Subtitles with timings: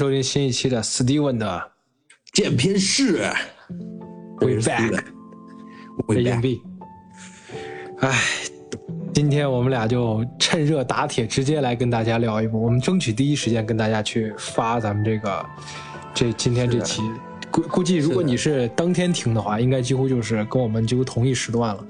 [0.00, 1.62] 收听新一期的 Steven 的
[2.32, 3.18] 剪片室
[4.40, 6.60] We 我是 Back。
[7.98, 8.18] 哎，
[9.12, 15.46] 今天我们俩就趁热打铁，直接来跟大家聊一部，我们争取第一时间跟大家去发咱们这个
[16.14, 17.02] 这今天这期。
[17.50, 21.84] 估估计如果你是当天听的话，应该几乎就是跟我们几乎同一时段了。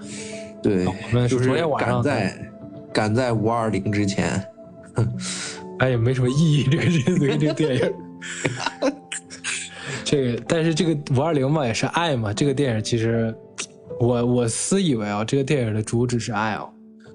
[0.61, 2.51] 对，我们就是昨天晚上赶在
[2.93, 4.45] 赶在五二零之前，
[5.81, 7.93] 哎，也没什么意义，这个这个这个电影。
[10.05, 12.33] 这个，但是这个五二零嘛，也是爱嘛。
[12.33, 13.35] 这个电影其实，
[13.99, 16.69] 我我私以为啊，这个电影的主旨是爱啊。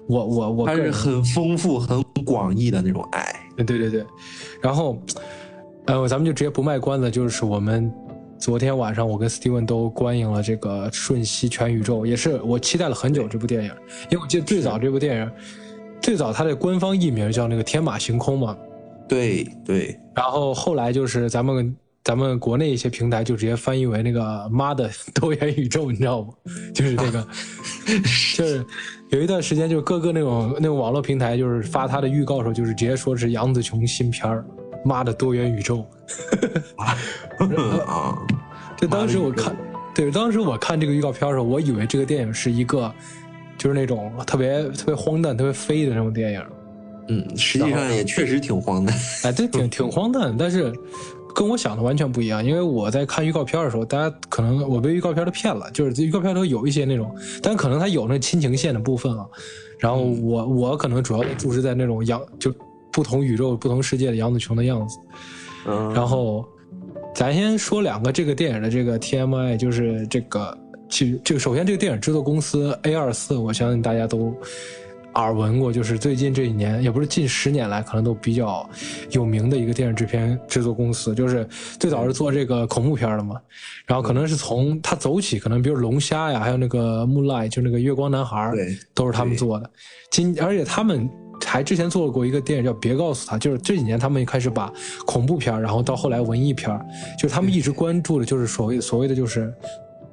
[0.08, 3.24] 我我我它是很丰富、很广义的那种爱。
[3.56, 4.04] 对对对，
[4.62, 5.00] 然后，
[5.86, 7.92] 呃，咱们就直接不卖关子，就是我们
[8.38, 13.70] 昨天晚上我跟 Steven 都观影了这个《瞬息全宇宙》，也是我期待了很久这部电影，
[14.10, 15.30] 因为我记得最早这部电影，
[16.06, 18.56] 最早它的官方译名叫那个《天马行空》嘛，
[19.08, 26.28] 对对，然后后来就是咱们咱们国内一些平台就直接翻译为那个“妈的 多元宇宙”，你知道吗？
[26.72, 27.26] 就是这个，
[28.36, 28.64] 就是
[29.08, 34.46] 有一段时间，就是各个那种那种网络平台，就是发它的预告的时候，就是直接说是杨紫琼新片儿
[34.86, 35.84] “妈的多元宇宙。
[36.76, 36.96] 啊，”。
[38.78, 39.56] 就当时我看，
[39.92, 42.94] 对，当时我看这个预告片的时候，我以为这个电影是一个，
[43.58, 46.42] 就是那种特别特别荒诞、特别飞的那种电影。
[47.08, 48.94] 嗯，实际上也确实挺荒诞。
[49.22, 50.72] 哎，对，挺挺荒诞，但是
[51.34, 52.44] 跟我想的完全不一样。
[52.44, 59.24] 因为我在看预告片的时候，大家可能我被预告片都骗了，就是预告片都有一些那种，但可能它有那亲情线的部分啊。
[59.78, 62.52] 然后我我可能主要注视在那种杨就
[62.90, 64.98] 不同宇宙、不同世界的杨紫琼的样子。
[65.68, 66.44] 嗯，然后
[67.14, 70.58] 咱先说两个这个电影的这个 TMI，就是这个
[70.96, 74.34] 其实这个首先这个电影制作公司 A 二四，我相信大家都
[75.12, 78.66] 耳闻过，就是最近这一年，也不是近十年来，可能都比较
[79.10, 81.46] 有名的一个电影制片制作公司，就是
[81.78, 83.38] 最早是做这个恐怖片的嘛，
[83.84, 89.70] 然后可能是从它走起，可能比如龙虾呀，还有那个 Moonlight，就那个月光男孩，对，都是他们做的。
[90.10, 91.06] 今而且他们
[91.44, 94.72] 还之前做过一个电影叫《别告诉他》，就是这几年他们开始把
[95.04, 96.74] 恐怖片，然后到后来文艺片，
[97.18, 99.52] 就是他们一直关注的就是所谓所谓的就是。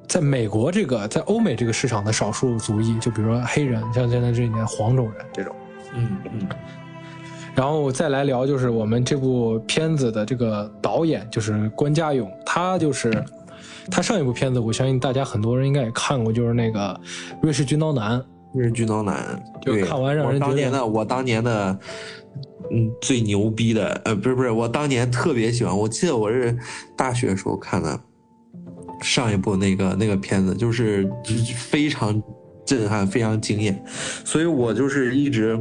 [0.08, 5.54] 在美国这个，在欧美这个市场的少数族裔，就比如说黑人，像现在这几年黄种人这种，
[5.94, 6.48] 嗯嗯，
[7.54, 13.24] 然后再来聊，就是我们这部片子的这个导演，就是关家勇，他就是
[13.90, 16.80] 他上一部片子，我相信大家很多人应该也看过，就是那个
[17.40, 18.18] 《瑞士军刀男》。
[18.54, 21.76] 瑞士军刀男，就看完让人我觉得当年的我当年的，
[22.70, 26.56] 嗯，最牛逼的，呃，不是不是，我当年特别喜欢，我记得我是
[26.96, 28.00] 大学时候看的
[29.04, 31.08] 上一部那个那个片子，就是
[31.54, 32.20] 非常
[32.66, 33.84] 震撼，非常惊艳，
[34.24, 35.56] 所以我就是一直。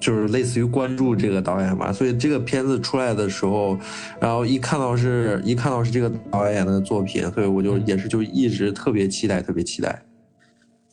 [0.00, 3.78] 就是类似于关注这个导演吧，所以这个片子出来的时候，
[4.18, 10.02] 然后一看到是一看到是这个导演的作品，所以我就也是就一直特别期待，特别期待。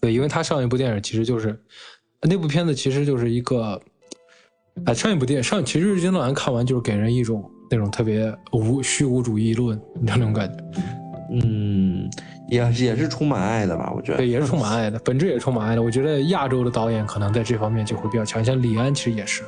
[0.02, 1.58] 对，因为他上一部电影其实就是
[2.24, 3.82] 那部片子，其实就是一个，
[4.84, 10.82] 哎，上一部电影上其实《日军刀男》看完就是给人一种那种特别无虚无主义论那种感觉，
[11.32, 12.10] 嗯，
[12.48, 13.92] 也也是充满爱的吧？
[13.96, 15.82] 我觉得对，也是充满爱的，本质也是充满爱的。
[15.82, 19.44] 我觉得亚洲的导演可能在这方面就会比较强，像李安其实也是。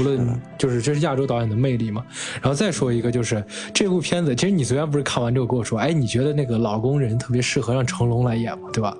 [0.00, 0.26] 无论
[0.56, 2.02] 就是这是亚洲导演的魅力嘛，
[2.40, 3.44] 然后再说一个就是
[3.74, 8.96] 这部片子，其实你昨天不是看完之后跟我说，哎，你觉得那个老工人特别适合让成龙来演嘛，对吧？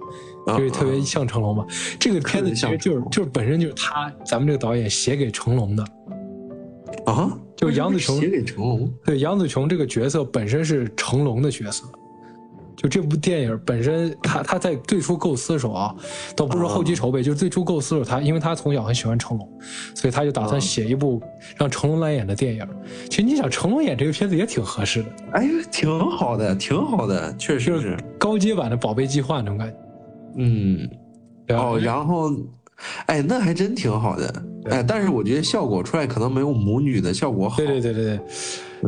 [0.47, 1.65] 啊就是特别像成龙嘛。
[1.99, 5.83] 这个片子其实就是就是本身就是他咱们这个导演写给成龙的，
[7.07, 7.33] 啊，
[7.71, 11.85] 就杨紫琼写给成龙，对杨紫琼这个角色本身是成龙的角色。
[12.77, 15.95] 就这部电影本身，他他在最初构思的时候啊，
[16.37, 19.49] 倒不是说后期筹备，就是最初构思的时候，他因为他从小很喜欢成龙，
[19.95, 21.23] 所以他就打算写一部
[21.57, 22.67] 让成龙来演的电影。
[23.09, 29.77] 其实你想，成龙演这个片子也挺合适的，哎，挺好的，挺好的，确实就是高阶版的《宝贝计划》那种感觉。
[30.37, 30.91] 嗯，
[31.47, 32.31] 对吧哦，然后，
[33.07, 37.57] 哎，那还真挺好的，哎，但是我觉得效果出来可能没有母女的效果好。
[37.57, 38.21] 对对对对对，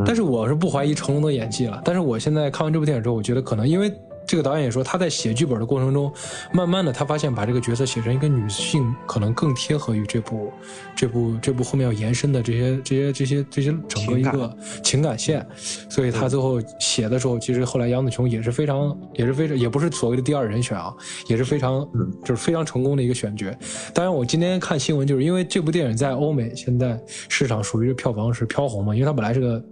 [0.07, 1.81] 但是我是不怀疑成龙的演技了。
[1.85, 3.93] 但是我现在看完这部电影之后，我觉得可能因为
[4.27, 6.13] 这个导演也说，他在写剧本的过程中，
[6.53, 10.53] 慢慢的他发现把这个角色写成一个女性，可能更贴合于这部
[10.97, 15.47] 这部这部后面要延伸的这些这些这些这些整个一个情感线，
[15.89, 20.93] 所以他最后写的时候，其实后来杨紫琼也是非常也是非常也不是所谓的第二人选啊，
[21.29, 21.89] 也是非常
[22.25, 23.47] 就是非常成功的一个选角。
[23.95, 29.63] 当然，我今天看新闻，就是因为这部电影在欧美现在市场属于票房是飘红嘛，因为它本来是个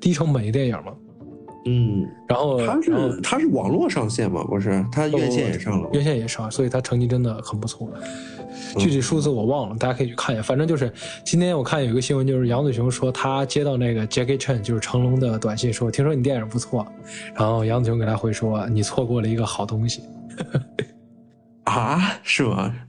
[0.00, 0.92] 低成本的电影嘛。
[1.66, 4.84] 嗯，然后他是他是网络上线嘛，不是？
[4.92, 7.88] 他院线也上了，院线也上，所以他成绩真的很不错。
[8.78, 10.42] 具体数字我忘了，大家可以去看一下。
[10.42, 10.92] 反正就是
[11.24, 16.86] 今天我看有一个新闻，就是杨子雄说他接到那个 Jackie Chan，就是成龙的短信，说听说你电影不错，
[17.34, 20.02] 然后杨子雄给他回说你错过了一个好东西。
[21.64, 22.00] 啊？
[22.22, 22.74] 是吗？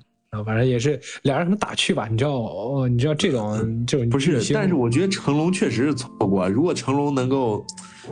[0.46, 2.90] 反正也是俩人可能打趣吧，你知道哦？
[2.90, 4.54] 你知道这种这种不是？
[4.54, 6.50] 但是我觉得成龙确实是错过。
[6.50, 7.66] 如果成龙能够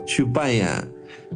[0.05, 0.69] 去扮演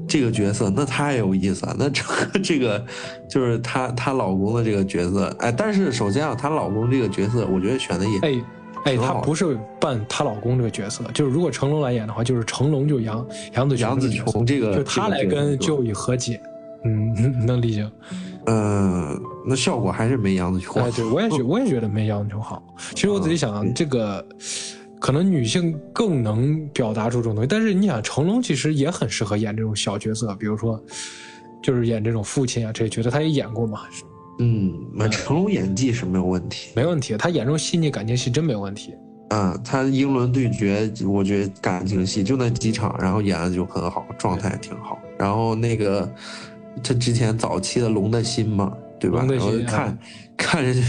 [0.07, 1.75] 这个角色，那太有意思了。
[1.77, 2.85] 那这个这个
[3.29, 8.43] 就是她她老公的这个角色，哎，但是首先啊，她老公这个角色，我觉得选的也哎
[8.85, 13.25] 哎，她不是扮她老公这个角色，就是如果成龙来演的话，就是成龙就杨
[13.55, 16.39] 杨紫杨紫琼这个，就他来跟 Joey 和解，
[16.85, 17.13] 嗯，
[17.45, 17.89] 能理解。
[18.49, 20.89] 嗯，那效果还是没杨紫琼好。
[20.91, 22.63] 对，我也觉 我也觉得没杨紫琼好。
[22.95, 24.25] 其实我仔细想，这个
[24.99, 27.47] 可能女性更能表达出这种东西。
[27.47, 30.81] 但是你想，成龙其实也很适合演这种小角色，比如说
[31.61, 33.81] 就是演这种父亲啊这些角色，他也演过嘛。
[34.39, 37.15] 嗯，那成龙演技是没有问题，没问题。
[37.17, 38.93] 他演这种细腻感情戏真没有问题。
[39.29, 44.99] 嗯，他英伦对决，我觉得感情戏就那几场，然后演的就很好，状态挺好。
[45.17, 46.09] 然后那个。
[46.83, 49.25] 他之前早期的《龙的心》嘛，对吧？
[49.27, 49.97] 然后看，
[50.37, 50.79] 看着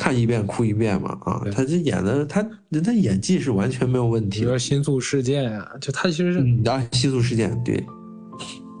[0.00, 2.42] 看一遍哭一遍嘛，啊，他这演的他
[2.82, 4.38] 他演技是完全没有问题。
[4.38, 7.84] 比如说《新宿事件》啊，就他其实是啊，《新宿事件》对，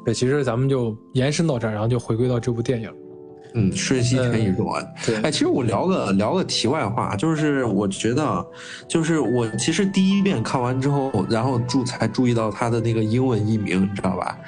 [0.04, 2.90] 对，其实咱们就延伸到这儿，然后就回归到这部电影。
[3.52, 4.80] 嗯，瞬息全宇宙啊！
[5.04, 8.46] 对，哎，其实我聊个聊个题外话，就是我觉得，
[8.86, 14.38] 就是我其实第一遍看完之后，然后注才注意到他的那个英文译名，你知道吧？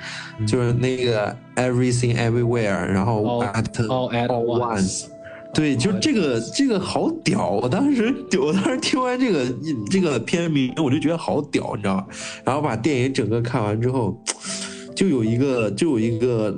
[0.46, 5.06] 就是那个 Everything Everywhere，然后 At All at Once。
[5.54, 7.50] 对，就这个这个好屌！
[7.50, 9.46] 我当时我当时听完这个
[9.90, 12.06] 这个片名，我就觉得好屌，你知道吗？
[12.44, 14.20] 然后把电影整个看完之后，
[14.94, 16.54] 就有一个就有一个。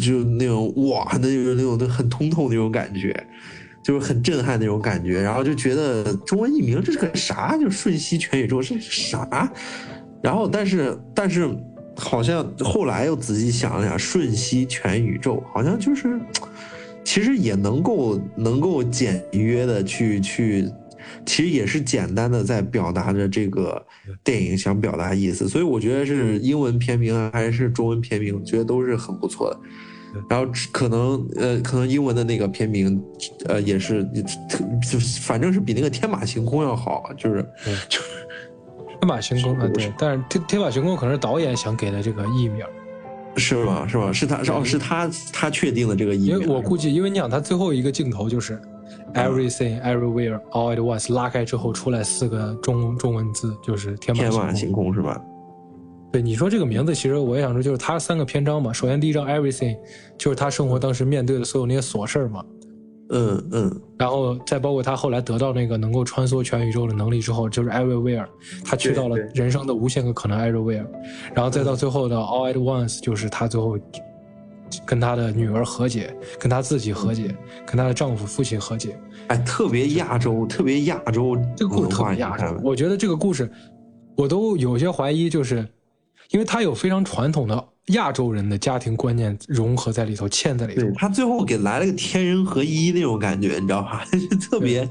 [0.00, 3.26] 就那种哇，那就是那种很通透那种感觉，
[3.82, 5.20] 就是很震撼那种感觉。
[5.20, 7.56] 然后就觉得中文译名这是个啥？
[7.56, 9.50] 就瞬息全宇宙是啥？
[10.22, 11.48] 然后但是但是
[11.96, 16.20] 好像后来又仔细想了想，瞬息全宇宙好像就是
[17.06, 20.68] 其实也能够能够简约的去去。
[21.24, 23.80] 其实也是简单的在表达着这个
[24.24, 29.60] 电影想表达意思，所以我觉得是英文片名还是中文片名，我觉得都是很不错的。
[30.28, 33.00] 然后可能呃，可能英文的那个片名，
[33.46, 34.02] 呃，也是
[34.48, 37.40] 特就反正是比那个天马行空要好，就是
[37.88, 38.08] 就是
[39.00, 39.92] 天马行空啊，对。
[39.96, 42.64] 但是天天马行空可能是导演想给的这个译名，
[43.36, 43.86] 是吗？
[43.86, 44.12] 是吗？
[44.12, 46.26] 是他哦，是他他确定的这个意义。
[46.26, 48.60] 因为我估计，因为你想，他最后一个镜头就是。
[49.14, 55.18] Everything, everywhere, all at once，拉开之后出来四个中中文字，就是天马行空，是吧？
[56.12, 58.72] 对，你说这个名字，其实我也想说，就是他三个篇章嘛。
[58.74, 59.78] 首先第一章 Everything，
[60.18, 62.44] 就是他生活当时面对的所有那些琐事儿嘛。
[63.10, 63.80] 嗯嗯。
[63.98, 68.26] 然后再包括他后来得到那个能够穿梭全宇宙的能力之后，就是 Everywhere，
[68.64, 70.86] 他去到了人生的无限个可能 Everywhere。
[71.34, 73.78] 然后再到最后的 All at once，就是他最后。
[74.84, 77.32] 跟他的女儿和解，跟他自己和解，
[77.64, 78.98] 跟他的丈夫父亲和解。
[79.28, 82.44] 哎，特别亚洲，特别亚洲，这个故事特别亚洲。
[82.64, 83.48] 我觉得这个故事，
[84.16, 85.64] 我都有些怀疑，就是
[86.30, 87.64] 因为他有非常传统的
[87.94, 90.90] 亚洲人的家庭观念融合在里头，嵌在里头。
[90.96, 94.04] 他最后给来了个天人合一那种感觉，你知道吧？
[94.50, 94.88] 特别，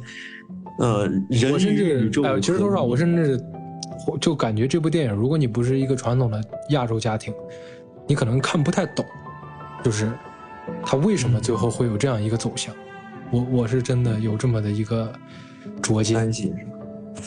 [0.80, 2.24] 呃，人与宇宙。
[2.24, 3.40] 哎，其实说实话，我甚至
[4.22, 7.34] 就感觉这部电影，如果你不是一个传统的亚洲家庭，
[8.08, 9.06] 你可能看不太懂。
[9.84, 10.12] 就是
[10.84, 12.74] 他为什么最后会有这样一个走向？
[13.32, 15.12] 我我是真的有这么的一个
[15.82, 16.32] 拙见，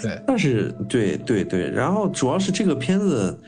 [0.02, 3.38] 对，但是对对对，然后主要是这个片子，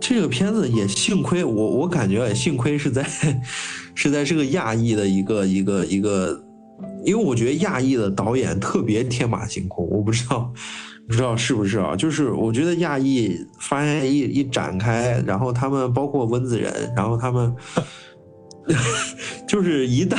[0.00, 3.04] 这个片子也幸亏我我感觉也幸亏是在
[3.94, 6.40] 是在这个亚裔的一个一个一个，
[7.04, 10.52] 因为我觉得亚裔的导演特别天马行空，我不知道
[11.08, 11.94] 不知道是不是啊？
[11.96, 17.54] 就是我觉得亚裔发现一一展开，然后他们包括温子仁，然后他们。
[19.46, 20.18] 就是一旦，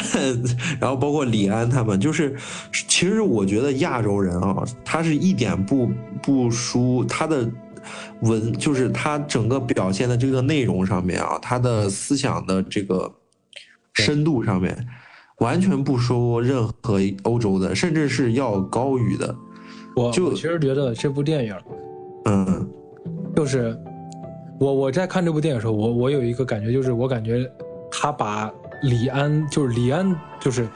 [0.79, 2.34] 然后包括李安他们，就是
[2.72, 5.89] 其实我觉得亚洲人啊，他是一点不
[6.24, 7.46] 不输他的
[8.22, 13.12] 文，就是他整个表现的这个内容上面啊，他的思想的这个
[13.94, 14.75] 深度上面，
[15.39, 19.27] 完全不输任何欧洲的，甚至是要高于的。
[20.13, 21.56] 就我我其实觉得这部电影
[22.25, 22.70] 嗯
[23.36, 23.75] 就是
[24.60, 27.50] 我我在看这部电影的时候，我我有一个感觉，就是我感觉
[27.89, 28.51] 他把
[28.84, 30.67] 李安就是李安就是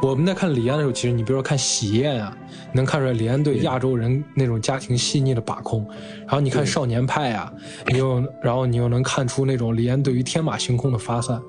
[0.00, 2.36] 我们在看李安的时候，其实你比如说看《喜宴》啊，
[2.72, 5.86] 能看出来李安对对亚洲人那种家庭细腻的把控。
[6.20, 7.52] 然后你看《少年派》啊，
[7.88, 11.40] 你又然后你又能看出那种李安对于天马行空的发散。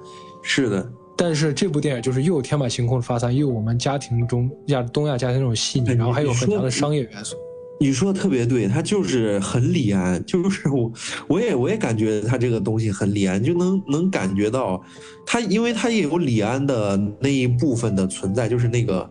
[0.44, 7.36] 是的，但是这部电影就是又有天马行空的发散，又有我们家庭中亚东亚家庭那种细腻，然后还有很强的商业元素。
[7.82, 10.92] 你说的特别对，他就是很李安，就是我，
[11.28, 14.80] 我也我也感觉他这个东西很李安，就能能感觉到
[15.26, 19.10] 他，因为他也有李安的那一部分的存在，就是那个，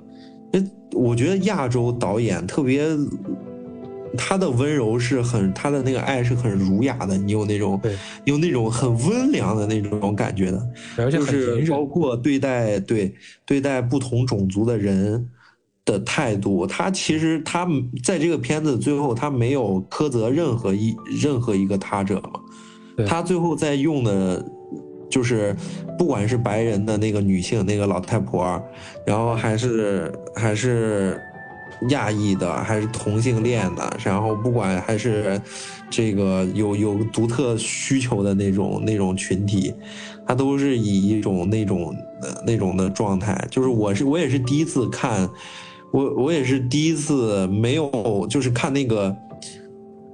[0.52, 2.86] 呃我觉得亚洲导演特别，
[4.16, 11.66] 他的温柔是很，他的那个爱是很儒雅的，你有那种对，有那种很温良的那种感觉的，而且就是。
[11.68, 13.12] 包括对待对
[13.44, 15.28] 对待不同种族的人
[15.84, 17.66] 的态度，他其实他
[18.02, 24.44] 在这个片子最后他没有苛责任何一任何一个他者嘛，他最后在用的。
[25.10, 25.56] 就是，
[25.98, 28.62] 不管是白人的那个女性那个老太婆，
[29.04, 31.20] 然后还是还是
[31.88, 35.42] 亚裔的，还是同性恋的，然后不管还是
[35.90, 39.74] 这个有有独特需求的那种那种群体，
[40.24, 43.36] 他都是以一种那种呃那种的状态。
[43.50, 45.28] 就是我是我也是第一次看，
[45.92, 49.16] 我我也是第一次没有就是看那个。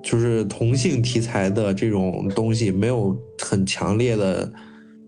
[0.03, 4.53] 就是同性题材的这种东西，没有很强烈的，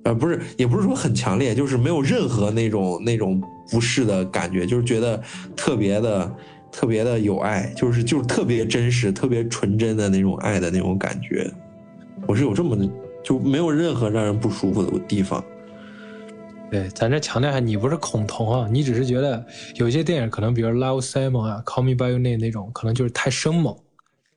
[0.02, 5.22] 呃，不是，也不是说很强烈，就是没有任何那种那种不适的感觉，就是觉得
[5.54, 6.34] 特别的
[6.72, 11.48] 特别的有爱，就是就是特别真实、特别纯真的那种爱的那种感觉。
[12.26, 12.76] 我是有这么
[13.22, 15.44] 就没有任何让人不舒服的地方。
[16.70, 19.42] 对，咱这强调一下，你不是恐同啊，你只是觉得
[19.76, 23.75] 有些电影可能，比如《Love Simon》啊，《Call Me by Your Name》那种，可能就是太生猛。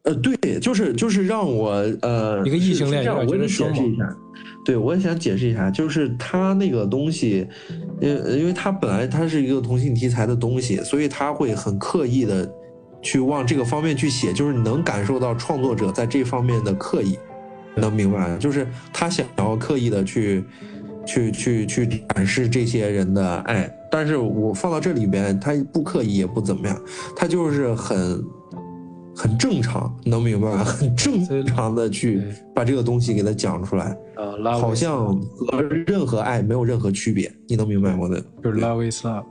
[0.03, 1.71] 呃，对，就是就是让我
[2.01, 4.17] 呃一个异性恋是是这样有点觉得我也解生猛释一下，
[4.65, 7.45] 对我也想解释一下，就是他那个东西，
[7.99, 12.49] 呃，因为他本来他是一个同性题材的东西，所以他会很刻意的
[13.01, 17.19] 去往这个方面去写，就是你能感受到创作者在这方面的刻意，
[17.75, 18.37] 能明白？
[18.37, 20.43] 就是他想要刻意的去。
[21.05, 26.81] 去去去展示这些人的爱，但是我放到这里边，他不刻意也不怎么样，
[27.15, 28.23] 他就是很
[29.15, 30.63] 很正常，能明白吗？
[30.63, 32.21] 很正常的去
[32.53, 33.97] 把这个东西给他讲出来，
[34.59, 38.23] 好像和任何爱没有任何区别，你能明白我的？
[38.43, 39.25] 就是 Love is Love，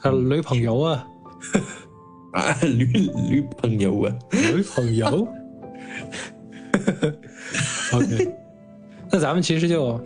[0.00, 1.06] 他女朋友啊，
[2.32, 2.84] 啊，女
[3.30, 4.14] 女朋友啊，
[4.54, 5.26] 女朋友。
[7.92, 8.28] OK，
[9.10, 10.00] 那咱们其实就，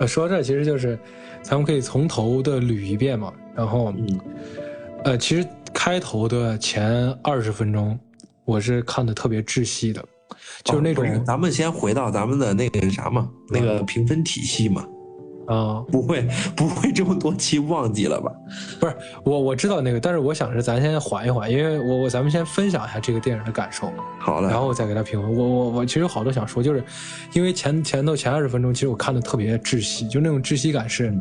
[0.00, 0.98] 呃，说到这儿其实就是，
[1.42, 3.32] 咱们可以从头的捋一遍嘛。
[3.54, 4.20] 然后，嗯
[5.04, 7.98] 呃，其实开头的前二十分钟，
[8.44, 10.02] 我是看的特别窒息的，
[10.64, 14.86] 就是那种咱们先回到咱们的那个啥嘛，那个评分体系嘛，
[15.50, 18.32] 啊、不会不会这么多期忘记了吧？
[18.78, 23.90] 不是我我知道那个，但是我想着咱先缓一缓，因为我我咱们先分享一下这个电影的感受。
[24.20, 25.34] 好了，然后我再给他评分。
[25.34, 26.84] 我我我其实有好多想说，就是
[27.32, 31.12] 因为前前头前二十分钟，其实我看的特别窒息，就那种窒息感是，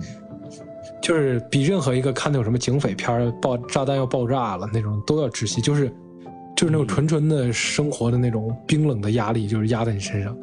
[1.02, 5.88] 就是比任何一个看那种什么警匪片儿爆炸弹要爆炸了那种都要窒息，就是
[6.56, 10.38] 就是那种纯纯的生活的那种冰冷的压力，就是压在你身上。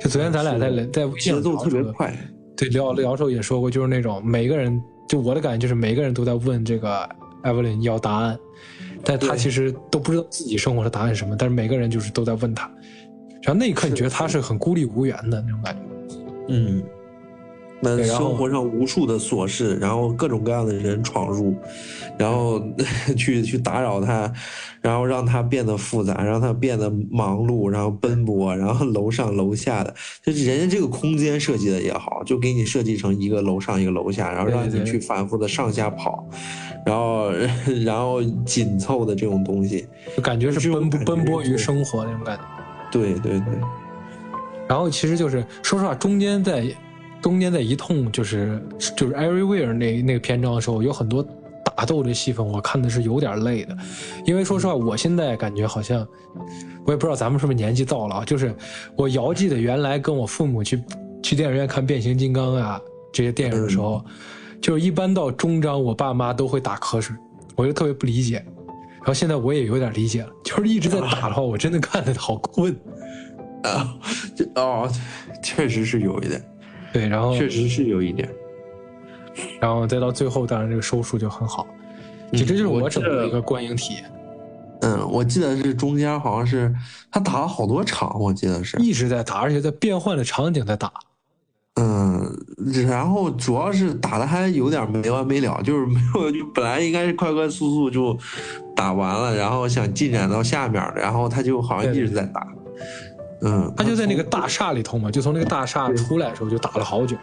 [0.00, 2.16] 就昨天咱俩在在微信上特别快，
[2.56, 7.08] 对聊聊的时候也说过，就是那种每个人，就我的感觉就是每个人都在问这个
[7.42, 8.38] 艾弗琳要答案，
[9.04, 12.70] 但他其实都不知道自己生活的答案是什么，但是每个人就是都在问他，
[13.42, 16.16] 然后那一刻你觉得他是很孤立无援的那种感觉。
[16.48, 16.82] 嗯，
[17.80, 21.54] 那生活上无数的琐事，然后各种各样的人闯入，
[22.18, 22.62] 然后
[23.16, 24.32] 去去打扰他，
[24.84, 36.28] 然后让它变得复杂，让它变得忙碌，然后奔波，然后楼上楼下的，就是人家这个空间设计的也好，就给你设计成一个楼上一个楼下，然后让你去反复的上下跑，
[36.84, 37.30] 然后
[37.82, 42.42] 然后紧凑的这种东西，就感觉是奔波奔波于生活那种感觉。
[42.92, 43.54] 对对对，
[44.68, 46.62] 然后其实就是说实话，中间在
[47.22, 48.62] 中间在一通就是
[48.94, 51.26] 就是 Everywhere 那那个篇章的时候，有很多
[51.76, 53.76] 打斗的戏份，我看的是有点累的，
[54.24, 56.06] 因为说实话，我现在感觉好像
[56.84, 58.54] 我也不知道咱们是不是年纪到了啊，就是
[58.96, 60.82] 我遥记得原来跟我父母去
[61.22, 62.80] 去电影院看变形金刚啊
[63.12, 64.04] 这些电影的时候，
[64.60, 67.14] 就是一般到中章，我爸妈都会打瞌睡，
[67.56, 68.44] 我就特别不理解。
[68.98, 72.74] 然后现在我也有点理解了，就是一直在打的话，我真的看的好困。
[73.64, 73.96] 啊，
[74.36, 74.90] 这哦，
[75.42, 76.42] 确实是有一点，
[76.92, 78.28] 对，然后确实是有一点。
[79.64, 81.66] 然后再到最后，当然这个收束就很好。
[82.32, 84.04] 其实这就是嗯我整个一个观影体验，
[84.82, 86.70] 嗯，我记得是中间好像是
[87.10, 88.76] 他打了好多场，我记得是。
[88.76, 90.92] 一直在打，而且在变换的场景在打。
[91.76, 92.30] 嗯，
[92.86, 98.14] 然后主要是打的还有点没完没了，就是没有，就本来应该是快快速速就
[98.76, 102.46] 打完了，然后想进展到下面，然后他就好像一直在打。
[103.40, 107.16] 嗯，他就在那个大厦里头嘛，就从那个大厦出来的时候就打了好久。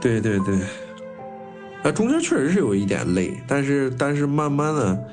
[0.00, 0.56] 对对对，
[1.82, 5.04] 那中间确实是有一点累，但是但是慢慢的，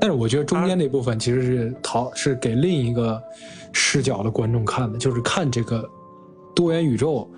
[0.00, 3.20] 但是我觉得中间那部分其实是讨是给另一个
[3.72, 5.88] 视角的观众看的，就是看这个
[6.54, 7.28] 多元宇宙，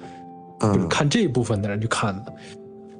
[0.60, 2.34] 就是嗯看这一部分的人去看的。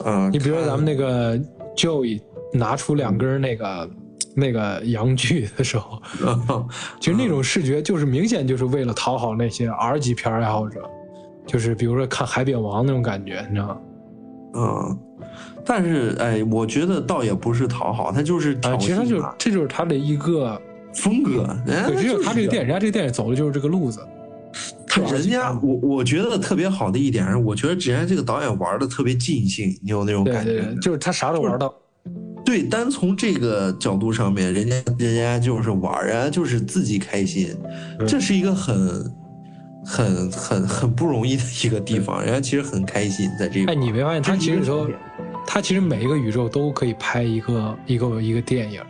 [0.04, 1.36] 嗯，你比如说咱们那个
[1.76, 2.20] Joey
[2.52, 3.90] 拿出两根那个
[4.36, 6.00] 那个阳具的时候，
[7.00, 10.88] 其实那种视觉就是明显就是为了讨好那些 R 级片爱好者，
[11.44, 13.78] 就是比如说看《海扁王》那种感觉，你知道吗？
[14.58, 14.98] 嗯，
[15.66, 20.60] 但是哎，我觉得倒也不是讨好，他就是挑啊，其实他就是这就是他的一个，
[20.94, 24.00] 风格，人家对，只有他这个电影，人家这个电影走的就是这个路子。
[24.86, 31.74] 他人家我我觉得特别好的一点是，我觉得人家这个导演玩的特别尽兴，你有那种感觉对对对，就是他啥都玩到。
[32.44, 37.54] 对，单从这个角度上面，人家人家就是玩儿，人家就是自己开心，
[38.06, 39.12] 这是一个很
[39.84, 44.64] 很很很不容易的一个地方，人家其实很开心在这个哎，你没发现他其实里
[45.46, 48.82] 他其实每一个宇宙都可以拍一个一个一个电影。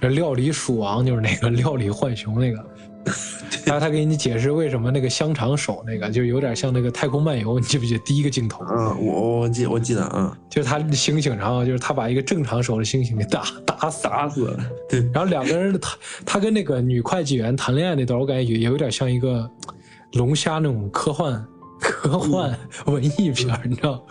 [0.00, 2.64] 这料理鼠王就是那个料理浣熊那个，
[3.66, 8.00] 然后他给你解释为什么那个香肠手那个就有点像那个太空漫游，你记不记得？
[8.02, 8.64] 第一个镜头？
[8.70, 19.50] 嗯，我我记我记得，啊，就是他猩猩，然后就是他把一个正常手的猩猩给打打死，打死了，对，然后两个人他他跟那个女会计员谈恋爱那段，我感觉也有点像一个
[20.14, 21.44] 龙虾那种科幻
[21.78, 24.02] 科幻文艺片儿，你知道？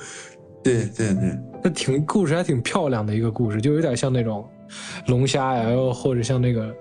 [0.73, 4.47] 对对对，那挺故事还挺漂亮的一个故事，就有点像那种
[5.07, 6.73] 龙虾呀，又或者像那个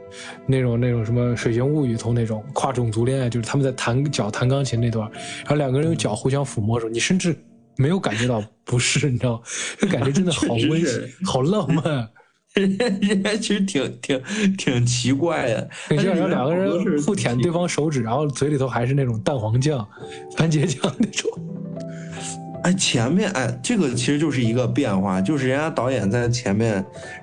[0.47, 7.35] 那种那种什么《水形物语》头那种跨种族恋爱，就是他们在弹脚弹钢琴那段，然后两个人用脚互相抚摸的时候，你甚至
[7.77, 9.43] 没有感觉到不适，你知道吗，
[9.81, 12.09] 就感觉真的好温馨，好浪漫。
[12.55, 14.21] 人家人家其实挺挺
[14.57, 19.87] 挺奇怪的，你知道，然后两个人互舔对方手指，然后嘴里头还是那种蛋黄酱、
[20.37, 21.31] 番茄酱那种。
[22.69, 26.75] 哎，前面哎，这个其实就是一个变化，就是人家导演在前面，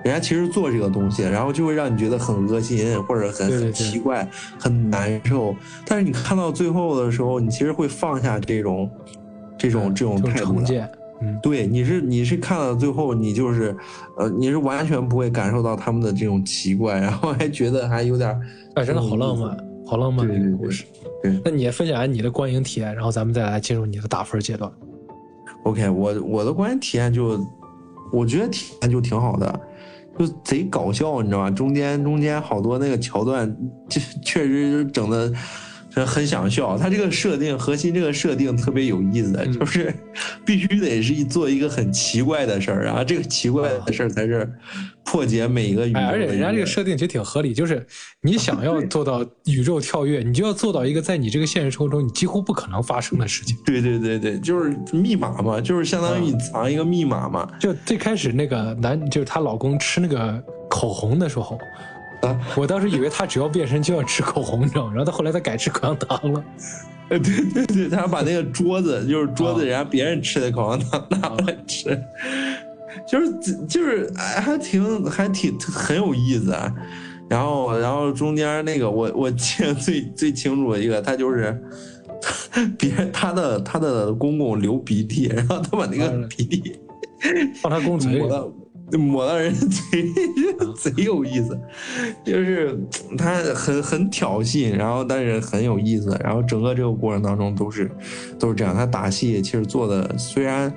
[0.04, 4.28] 人家其实做这个东西，然后就会让你觉得很恶心，或者很很奇怪、
[4.60, 5.56] 很难受。
[5.86, 8.90] 但是你看到最后的时候，你其实会放下这种
[9.56, 10.90] 这种这种态度的。
[11.22, 13.78] 嗯，对，你是你是看到最后，你就是
[14.18, 18.42] 呃，你是完全不会感受到他们的这种奇怪，然后还觉得还有点儿
[18.74, 19.56] 哎，真的好浪漫，
[19.86, 20.86] 好浪漫的一个故事。
[21.22, 21.40] 对。
[21.46, 24.72] 那你也分享下你的观影体验，然后咱们再来进入你的打分阶段。
[25.66, 27.40] OK，我我的观影体验就，
[28.12, 29.60] 我觉得体验就挺好的，
[30.18, 31.50] 就贼搞笑，你知道吧？
[31.50, 33.52] 中间中间好多那个桥段，
[33.90, 35.34] 就确实整的
[36.04, 36.76] 很想笑。
[36.78, 39.94] 他这个设定核心这个设定特别有意思，嗯就是
[40.44, 44.52] 必须得是一做一个很奇怪的事儿，然后这个奇怪的事儿才是
[45.04, 47.86] 破解每一个宇宙哎，而且人家这个设定其实挺合理，就是
[48.22, 53.56] 你想要 做到宇宙跳跃，你就要做到一个在你这个现实生活中你几乎不可能发生的事情。
[53.64, 57.48] 对对对对，就是密码嘛，就是相当于你藏一个密码嘛。
[57.60, 61.60] 就最开始那个男，就是她老公吃那个口红的时候，
[62.22, 64.94] 啊我当时以为他只要变身就要吃口红，你知道吗？
[64.94, 66.44] 然后他后来他改吃口香糖了。
[67.10, 72.02] 呃，对对对，他把那个桌子，就是桌子，啊人家别人吃的口香糖拿过来吃，
[73.08, 76.74] 就是就是哎，还挺还挺很有意思啊。
[77.30, 81.60] 然后然后中间那个我我记得最最清楚的一个，他就是
[82.78, 86.80] 别人他的他的公公流鼻涕，然后他把那个嗯鼻涕
[87.62, 88.28] 放他公嘴里
[88.92, 90.14] 抹，到抹到人嘴里，
[90.78, 91.60] 贼有意思。
[92.24, 92.78] 就是
[93.18, 97.90] 他很很挑衅，然后但是很有意思，然后整个这个过程当中都是
[98.38, 98.76] 都是这样。
[98.76, 100.74] 他打戏其实做的虽然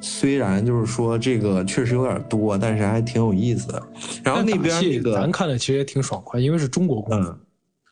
[0.00, 3.82] 虽然就是说这个确实有点多，但是还挺有意思的。
[4.24, 7.28] 然后那边那个咱看的其实也挺爽快，因为是中国功夫。
[7.30, 7.38] 嗯，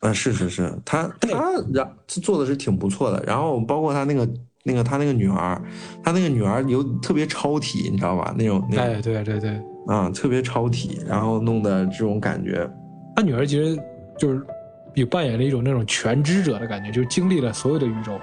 [0.09, 1.29] 啊，是是是，他他
[1.71, 4.27] 然做的是挺不错的，然后包括他那个
[4.63, 5.59] 那个他那个女儿，
[6.03, 8.33] 他那个女儿有特别超体，你知道吧？
[8.37, 12.69] 那种哎，对对对，啊，特别超体，然后弄的这种感觉，
[13.15, 13.75] 他女儿其实
[14.17, 14.45] 就是
[14.93, 18.19] 有扮演了一种那种全知者的感觉，就是经历了所有的宇宙，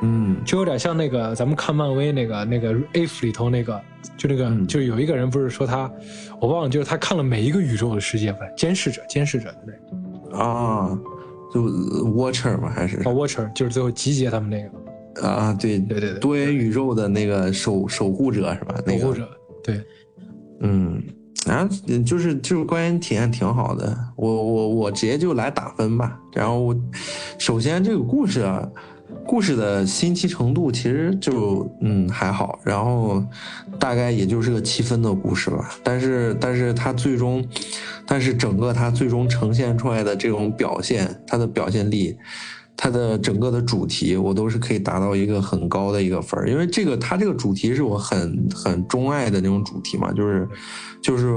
[0.00, 3.78] 嗯就有点像那个咱们看漫威那个那个 If 里头那个，
[4.16, 5.90] 就那个、嗯就有一个人不是说他，
[6.40, 10.38] 我忘了，就是他看了每一个宇宙的世界吧，监视者，监视者对不对？
[10.38, 10.98] 啊，
[11.52, 12.70] 就 Watcher 吗？
[12.74, 14.70] 还是哦，Watcher 就是最后集结他们那个
[15.22, 15.56] 啊？
[15.58, 18.74] 对对对对，多元宇宙的那个守守护者是吧？
[18.86, 19.28] 那守护者，
[19.62, 19.80] 对，
[20.60, 21.02] 嗯，
[21.46, 23.96] 然后就是就是观影体验挺好的。
[24.16, 26.18] 我我我直接就来打分吧。
[26.32, 26.76] 然后我
[27.38, 28.68] 首先这个故事啊。
[29.24, 33.22] 故事的新奇程度其实就嗯还好，然后
[33.78, 35.70] 大概也就是个七分的故事吧。
[35.82, 37.46] 但是但是它最终，
[38.06, 42.16] 但是整个它最终呈现出来的这种表现，它的表现力，
[42.80, 46.48] 它的整个的主题，我都是可以达到一个很高的一个分儿。
[46.48, 50.48] 因为这个它这个主题是我很很钟爱的那种主题嘛，就是
[51.02, 51.34] 就是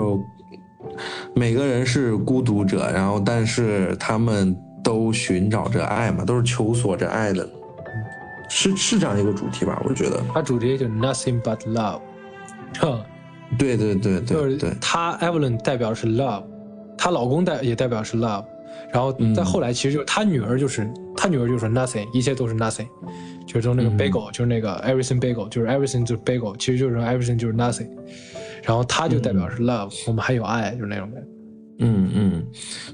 [1.36, 7.50] 每个人是孤独者，然后但是他们都寻找着爱嘛，都是求索着爱的。
[8.48, 9.82] 是是这样一个主题吧？
[9.88, 12.02] 我觉得它主题就 nothing but love，
[13.58, 16.44] 对对对对对，她 Evelyn 代表是 love，
[16.98, 18.44] 她老公代也代表是 love，
[18.92, 20.86] 然后再后来其实就是她女儿就是
[21.22, 22.88] 她女儿就是 nothing，一切都是 nothing，
[23.46, 27.88] 就是从那个 bagel 就是那个 everything bagel 就是 everything 就是 bagel，其实就是 everything 就是 nothing，
[28.64, 31.28] 然后他就代表是 love，我们还有爱，就是那种感觉。
[31.84, 32.48] 嗯嗯，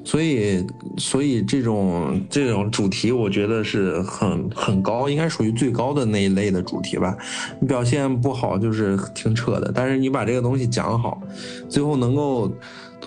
[0.04, 0.66] 所以
[0.98, 7.18] 所以这种这种主题，我觉得是很很高，应该属于最高的那一类的主题吧。
[7.62, 11.22] 你表现不好就是挺扯的，但是你把这个东西讲好，
[11.70, 12.52] 最后能够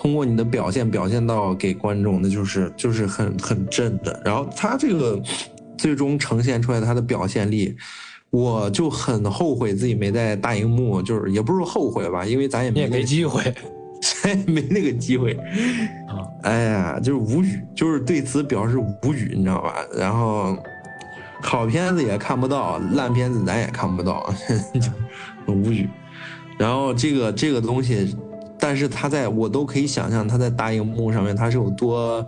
[0.00, 4.18] 通过你的表现表现到给观众，的就是就是很很震的。
[4.24, 5.20] 然后他这个
[5.76, 7.76] 最终呈现出来他的表现力，
[8.30, 13.54] 我就很后悔自己没在大荧幕，就是也不是后悔吧，因为咱也没没机会。
[14.46, 15.38] 没那个机会，
[16.44, 19.74] 哎呀，就是无语，就是对此表示无语，你知道吧？
[19.94, 20.56] 然后
[21.42, 24.32] 好片子也看不到，烂片子咱也看不到，
[25.46, 25.86] 就 无语。
[26.58, 28.16] 然后这个这个东西，
[28.60, 32.24] 但是他在我都可以想象他在大荧幕上面他是有多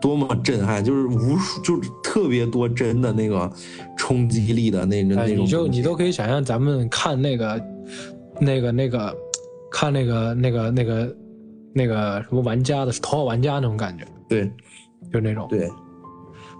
[0.00, 3.50] 多么震撼，就是无数就是特别多帧的那个
[3.96, 5.44] 冲击力的那那种。
[5.44, 7.60] 你就你都可以想象咱们看那个
[8.40, 9.14] 那个那个。
[9.74, 11.16] 看那个那个那个
[11.72, 14.52] 那个什么玩家的头号玩家那种感觉，对，
[15.10, 15.66] 就那种对，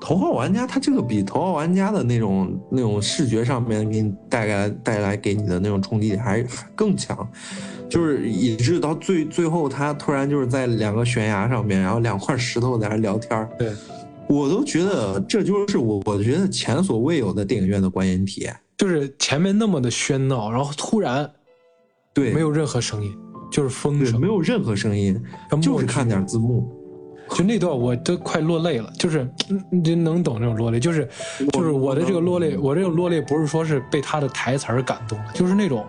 [0.03, 7.17] 头号玩家他这个比头号玩家的那种那种视觉上面给你带来带来给你的那种冲击力还更强，
[7.89, 13.73] 就是以致到最最后他突然就是在两个悬崖上面，然后两块石头在那聊天对。
[14.29, 21.31] 我都觉得这就是我我觉得前所未有的电影院的观影体验，就是前面那么的喧闹，然后突然。
[22.13, 23.17] 对，没有任何声音，
[23.51, 25.19] 就是风声，没有任何声音，
[25.63, 26.69] 就是看点字幕。
[27.35, 29.29] 就那段我都快落泪了，就是
[29.71, 31.09] 你能懂那种落泪，就是
[31.53, 35.85] 就是我的这个落泪，我这个落泪不是说是被他的台词儿感动了，就是那种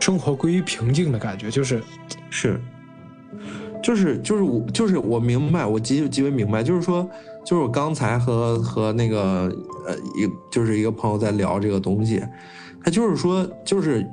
[0.00, 1.82] 生活归于平静的感觉，就是
[2.30, 2.60] 是，
[3.82, 7.08] 就是就是我就是我明白，我极极为明白，就是说，
[7.44, 9.54] 就是我刚才和和那个
[9.86, 12.22] 呃一就是一个朋友在聊这个东西，
[12.82, 14.06] 他就是说就是。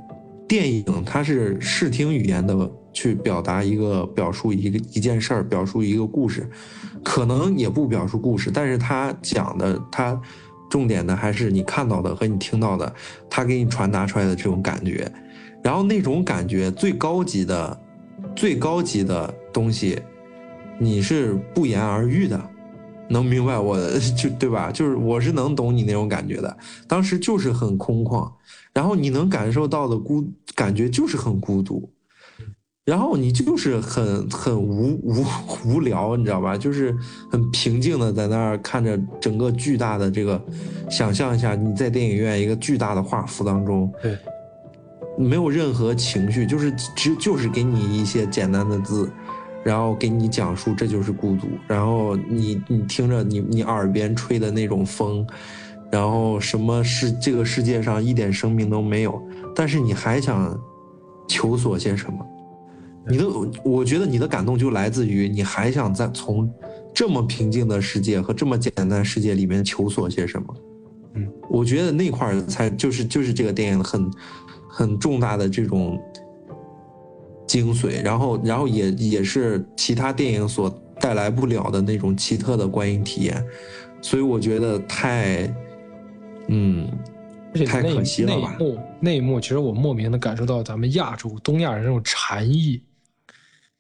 [0.50, 2.56] 电影它是视听语言的
[2.94, 6.50] 去表达一个表述一个一件事儿，表述一个故事，
[7.04, 10.20] 可能也不表述故事，但是他讲的他
[10.70, 12.94] 重点的还是你看到的和你听到的，
[13.30, 15.12] 他给你传达出来的这种感觉，
[15.64, 17.80] 然后那种感觉最高级的
[18.36, 20.00] 最高级的东西，
[20.78, 22.40] 你是不言而喻的，
[23.10, 23.78] 能明白我
[24.18, 24.72] 就对吧？
[24.74, 28.32] 就是我是能懂你那种感觉的，当时就是很空旷。
[28.72, 30.24] 然后你能感受到的孤
[30.56, 31.90] 感觉就是很孤独，
[32.90, 35.24] 然后你就是很很无无
[35.64, 36.58] 无聊，你知道吧？
[36.58, 36.98] 就是
[37.32, 40.42] 很平静的在那儿看着整个巨大的这个，
[40.90, 44.18] 想象一下你在电影院一个巨大的画幅当中，对，
[45.20, 49.08] 没有任何情绪，就是只就是给你一些简单的字，
[49.64, 55.24] 然后给你讲述这就是孤独，然后你你听着你你耳边吹的那种风。
[55.92, 59.22] 然后什么是这个世界上一点生命都没有，
[59.56, 60.60] 但是你还想
[61.28, 62.26] 求索些什么？
[63.08, 63.26] 你的，
[63.64, 66.52] 我觉得你的感动就来自于你还想在从
[66.94, 70.56] 这么平静的世界和这么简单的世界里面求索些什么？
[71.16, 74.12] 嗯，我觉得那块才就是就是这个电影很
[74.68, 76.00] 很重大的这种
[77.48, 83.44] 精髓，然后然后也也是其他电影所带来不了的那种奇特的观影体验，
[84.02, 85.52] 所以我觉得太。
[86.52, 86.90] 嗯，
[87.68, 88.56] 太可惜了吧？
[88.60, 92.82] 那一幕，那一幕，其实我莫名的感受到咱们亚洲东亚人那种禅意。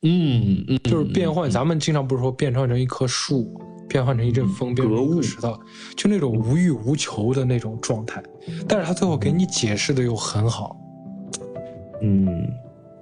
[0.01, 3.53] 嗯嗯，就是变换，咱们经常不是说变换成一棵树，
[3.87, 5.59] 变换成一阵风，变成一个石头，
[5.97, 8.23] 就那种无欲无求的那种状态。
[8.67, 10.77] 但是他最后给你解释的又很好。
[12.01, 12.47] 嗯，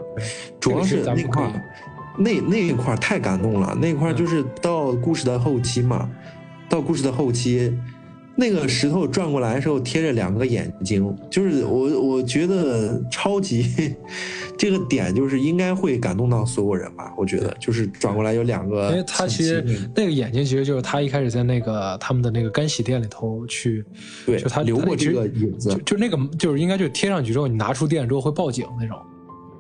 [0.60, 1.70] 主要是那块，
[2.18, 3.76] 那那一块太感动了。
[3.76, 6.10] 那块就是到故事的后期嘛。
[6.70, 7.74] 到故事的后期，
[8.40, 13.96] 那个石头转过来的时候贴着两个眼睛，就是我我觉得超级
[14.56, 17.12] 这个点就是应该会感动到所有人吧。
[17.18, 23.84] 我觉得就是转过来有两个，因为他其实那个眼睛其实就是他一开始在那个他们的那个干洗店里头去，
[24.26, 28.96] 对，就他留过这个影子就，就那个就是应该就贴上去之后，你拿出店之后会报警那种。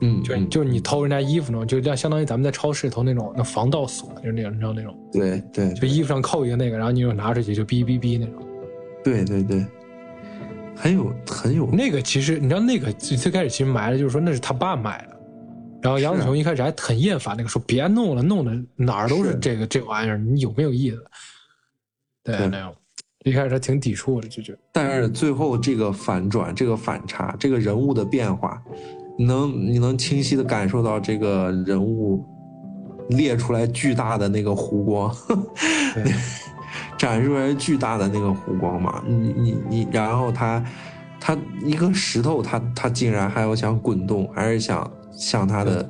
[0.02, 8.36] 嗯，就嗯就是你偷人家衣服那种，就像相当于咱们在超市里头那种那防盗锁，就是那种你知道那种，对对就衣服上扣一个那个，然后你又拿出去就哔哔哔那种。
[9.08, 9.65] 对对对，
[10.76, 11.70] 很有很有。
[11.72, 15.17] 那个其实你知道那个最最开始其实埋的就是说那是他爸买的，
[15.82, 19.39] 然后杨子琼一开始还很厌烦那个说别弄了，弄的哪儿都是是。
[19.39, 20.98] 这个这玩意儿，你有没有意思？
[22.24, 22.48] 对对。
[22.48, 22.74] 那样，
[23.24, 28.62] 一开始他挺抵触的，就觉得但是最后这个反转、这个反差、这个人物的变化，
[29.17, 32.26] 你能你能清晰的感受到这个人物
[33.10, 35.15] 列出来巨大的那个弧光，
[35.96, 36.04] 对
[36.98, 39.04] 展示出来巨大的那个湖光嘛。
[39.06, 40.64] 你你你，然后他
[41.20, 45.88] 他一个石头，他他竟然还要想滚动，还是想向他的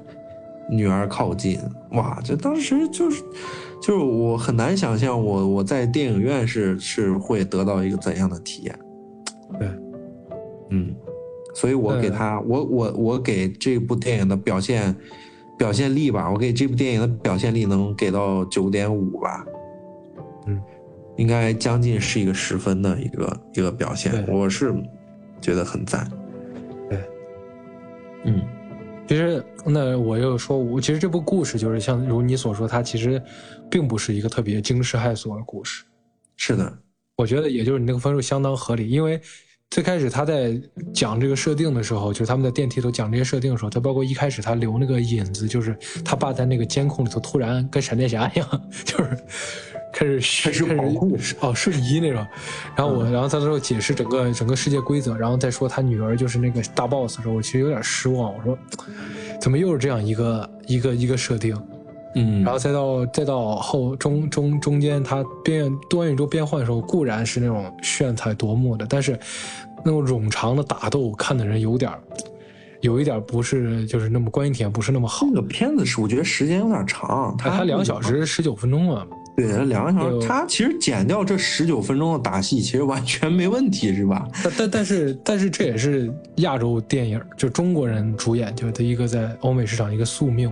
[0.70, 1.60] 女儿靠近，
[1.92, 2.20] 哇！
[2.24, 3.24] 这当时就是。
[3.80, 8.80] 就是我很难想象我我在电影院是是会得到一个怎样的体验。
[9.60, 9.70] 对，
[10.72, 10.96] 嗯，
[11.54, 14.94] 所以我给他，我我我给这部电影的表现
[15.60, 19.46] 表现力吧，我给这部电影的表现力能给到九点五吧。
[21.18, 24.74] 嗯，应该将近是一个十分的一个一个表现，我是
[25.42, 26.10] 觉得很赞。
[26.90, 27.00] 对，
[28.26, 28.42] 嗯，
[29.08, 33.22] 其实那我又说，我其实这部故事就是像如你所说，它其实
[33.70, 35.84] 并不是一个特别惊世骇俗的故事。
[36.36, 36.72] 是的，
[37.18, 39.20] 我觉得也就是你那个分数相当合理，因为
[39.70, 40.60] 最开始他在
[40.94, 48.48] 讲这个设定的时候，就是他们在电梯头讲这些设定的时候，他包括一开始他留那个引子，就是他爸在那个监控里头突然跟闪电侠一样，
[48.86, 49.18] 就是
[49.98, 50.64] 开始开始
[51.40, 52.24] 哦瞬移那种，
[52.76, 58.56] 然后我然后他之后解释整个整个世界规则，然后再说他女儿就是那个大 boss 的时候，我其实有点失望，我说
[59.42, 61.60] 怎么又是这样一个一个一个设定？
[62.16, 69.20] 嗯，然后再到再到后中中中间，它变多元宇宙变换的时候，固然是那种炫彩夺目的，但是
[69.84, 71.92] 那种冗长的打斗，看的人有点
[72.82, 75.26] 有一点不是就是那么观影体验不是那么好。
[75.28, 75.34] 那。
[75.34, 79.06] 个片子是我觉得时间有点长，它它两小时十九分钟啊，
[79.38, 84.28] 对，两个小时，他其实剪掉这十九分钟的打戏，其实完全没问题，是吧？
[84.44, 90.50] 但但但是但是这也是亚洲电影，就中国人主演就的一个在欧美市场一个宿命，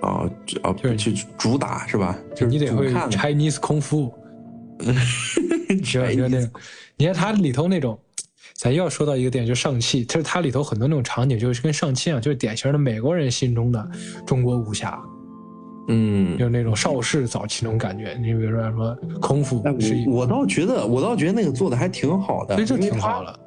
[0.00, 2.18] 啊，这啊，就是去主打是吧？
[2.34, 4.10] 就是你得会看 Chinese 功夫。
[5.84, 6.10] 是吧？
[6.10, 6.50] 就 那种，
[6.96, 7.96] 你看它里头那种，
[8.54, 13.88] 咱又要说到一个点，就上汽，就是它里头很多那种场景，就是跟上汽一样，就是典型的美国人心中的
[14.26, 14.98] 中国武侠，
[15.88, 18.16] 嗯，就是那种邵氏早期那种感觉。
[18.20, 23.40] 你比如说什么功夫哎，是，我我倒觉得，我倒觉得那个做的还挺好的，这挺好的。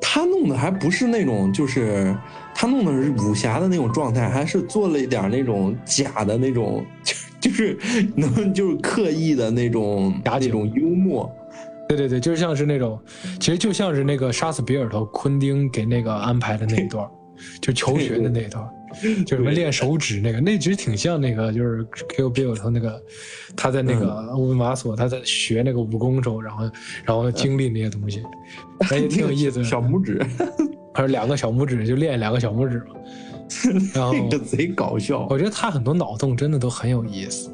[0.00, 2.16] 他弄的还不是那种，就是
[2.54, 7.78] 他弄的是武侠的那种状态，还是做了一点那种假的那种，就就是
[8.16, 11.30] 能就是刻意的那种假景那种幽默。
[11.88, 12.98] 对对对，就像是那种，
[13.38, 17.06] 其实就像是那个杀死比尔头，昆汀给那个安排的那一段，
[17.60, 18.64] 就求学的那一段，
[19.26, 23.02] 就什么练手指那个，那其实挺像那个，就是 Kill Bill 头那个，
[23.56, 26.70] 他在那个乌马索，他在学那个武功时候，然后
[27.04, 28.22] 然后经历那些东西，
[28.90, 29.64] 哎，也挺有意思的。
[29.64, 30.20] 小拇指，
[30.94, 32.94] 还有两个小拇指就练两个小拇指嘛，
[33.94, 35.26] 然后那个贼搞笑。
[35.30, 37.50] 我觉得他很多脑洞真的都很有意思。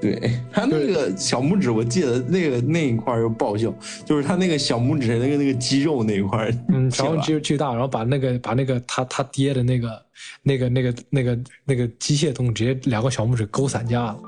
[0.00, 0.20] 对
[0.52, 3.72] 他那个小拇指，我记得那个那一块儿又爆笑，
[4.04, 10.02] 就是他那个小拇指那个那个肌肉那一块儿，嗯，然后巨巨大，然后把那个把那个他他爹的那个
[10.42, 14.18] 那个那个那个那个机械动直接两个小拇指勾散架了。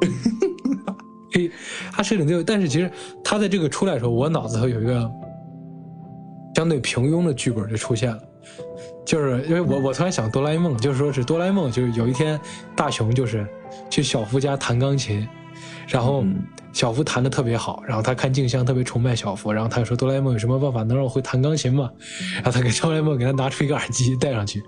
[1.32, 1.50] 嘿，
[1.92, 2.90] 他设定就，但是其实
[3.24, 5.10] 他在这个出来的时候，我脑子头有一个
[6.54, 8.22] 相对平庸的剧本就出现了，
[9.06, 12.38] 就是因为我我突然想哆啦 A 梦，就是说是哆啦 A 梦，就是有一天
[12.74, 13.46] 大雄就是
[13.88, 15.26] 去小夫家弹钢琴，
[15.86, 16.42] 然后嗯
[16.72, 21.88] 小夫弹的特别好，然后他看静香特别崇拜小夫，然后他就说哆啦 A 梦有什么办法能让我会弹钢琴吗？
[22.34, 24.60] 然后他给哆啦 A 梦给他拿出一个耳机戴上去，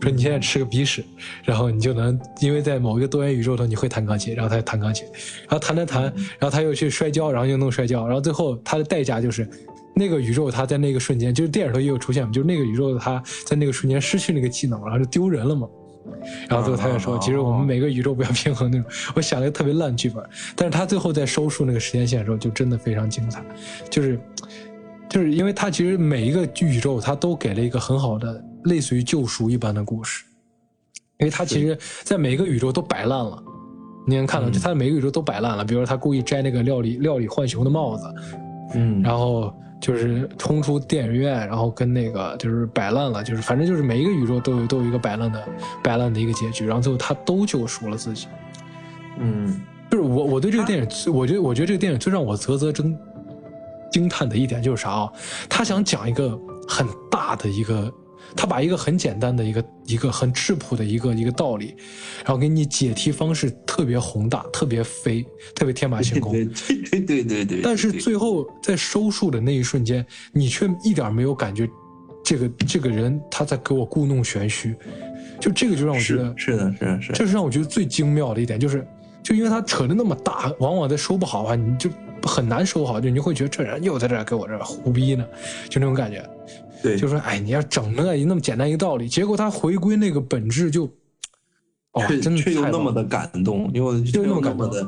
[0.00, 1.04] 说你现在吃个鼻屎，
[1.42, 5.04] 然后你就能因为在某一个多元宇宙中你会弹钢琴，然后他就弹钢琴，
[5.48, 6.04] 然后弹着弹，
[6.38, 9.48] 然后他又去摔跤，然后又弄摔跤，然后最后他的代价就是。
[9.94, 15.68] 那个宇宙，他在那个瞬间，就是电影头也有出现嘛，就是那个宇宙，他在那个瞬间失去那个技能，然后就丢人了嘛。
[16.48, 18.86] 然后最后他就说，哦其实我们每个宇宙不要平衡那种。
[19.14, 20.22] 我想了一个特别烂剧本，
[20.54, 23.42] 但是他最后在收束那个时间线的时候，就真的非常精彩。
[23.88, 24.20] 就是，
[25.08, 30.24] 就是因为他其实每一个宇宙，他都给了一个很好的类似于救赎一般的故事，
[31.18, 33.42] 因为他其实在每一个宇宙都摆烂了，
[34.06, 35.64] 你能看到，就他的每个宇宙都摆烂了。
[35.64, 38.04] 比如说他故意摘那个料理料理浣熊的帽子，
[38.74, 39.54] 嗯，然后
[39.84, 45.46] 就是冲出电影院，然后跟那个就是摆烂了，就是反正就是每一个宇宙都有都有一个摆烂的
[45.82, 48.26] 摆烂的一个结局，然后最后他都救赎了自己。
[49.18, 52.98] 嗯就是我我对这个电影，我觉得我觉得这个电影最让我啧啧惊
[53.92, 55.12] 惊叹的一点就是啥啊？
[55.50, 56.30] 他想讲一个
[56.66, 57.92] 很大的一个，
[58.36, 61.74] 他把一个很简单的一个一个很质朴的一个一个道理，
[62.24, 66.32] 然后给你解题方式特别宏大、特别飞、特别天马行空。
[66.32, 66.44] 对
[66.90, 67.60] 对对对对。
[67.62, 71.68] 但是最后在收束的那一瞬间，你却一点没有感觉，
[72.24, 74.74] 这个这个人他在给我故弄玄虚，
[75.40, 78.86] 就这个就让我觉得是的，是的，是的，这是让我觉得最精妙的一点，就是
[79.22, 81.88] 就因为他扯的那么大，往往在收不好啊，你就
[82.22, 85.24] 很难收好，就你会觉得这人又在这给我这胡逼呢，
[85.68, 86.28] 就那种感觉。
[86.84, 90.84] 对，就说哎，你要整那个那么简单一个道理，结果他回归那个本质就，
[91.92, 94.70] 哦，真的却又太那么的感动，因为就那么感动。
[94.70, 94.86] 的，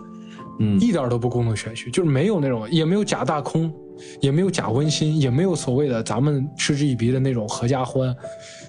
[0.61, 3.73] 嗯，一点都不故弄玄虚，就是没有那种，也没有假大空，
[4.21, 8.15] 也没有假温馨，也没有所谓的咱们嗤之以鼻的那种合家欢，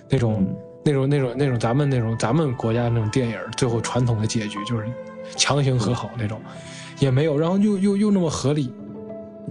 [0.09, 0.55] 那种、嗯。
[0.85, 4.87] 那种那种那种咱们那种咱们国家那种电影最后传统的结局就是
[5.35, 6.39] 强行和好那种，
[6.99, 8.71] 也没有，然后又又又那么合理，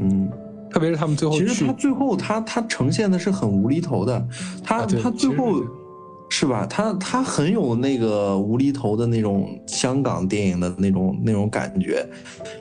[0.01, 0.31] 嗯。
[0.71, 4.29] 特别是他们最后其实他最后他他呈现的是很无厘头的，
[4.63, 5.63] 他、啊他最后
[6.29, 6.67] 是吧？
[6.69, 12.05] 他他很有那个无厘头的那种香港电影的那种那种感觉，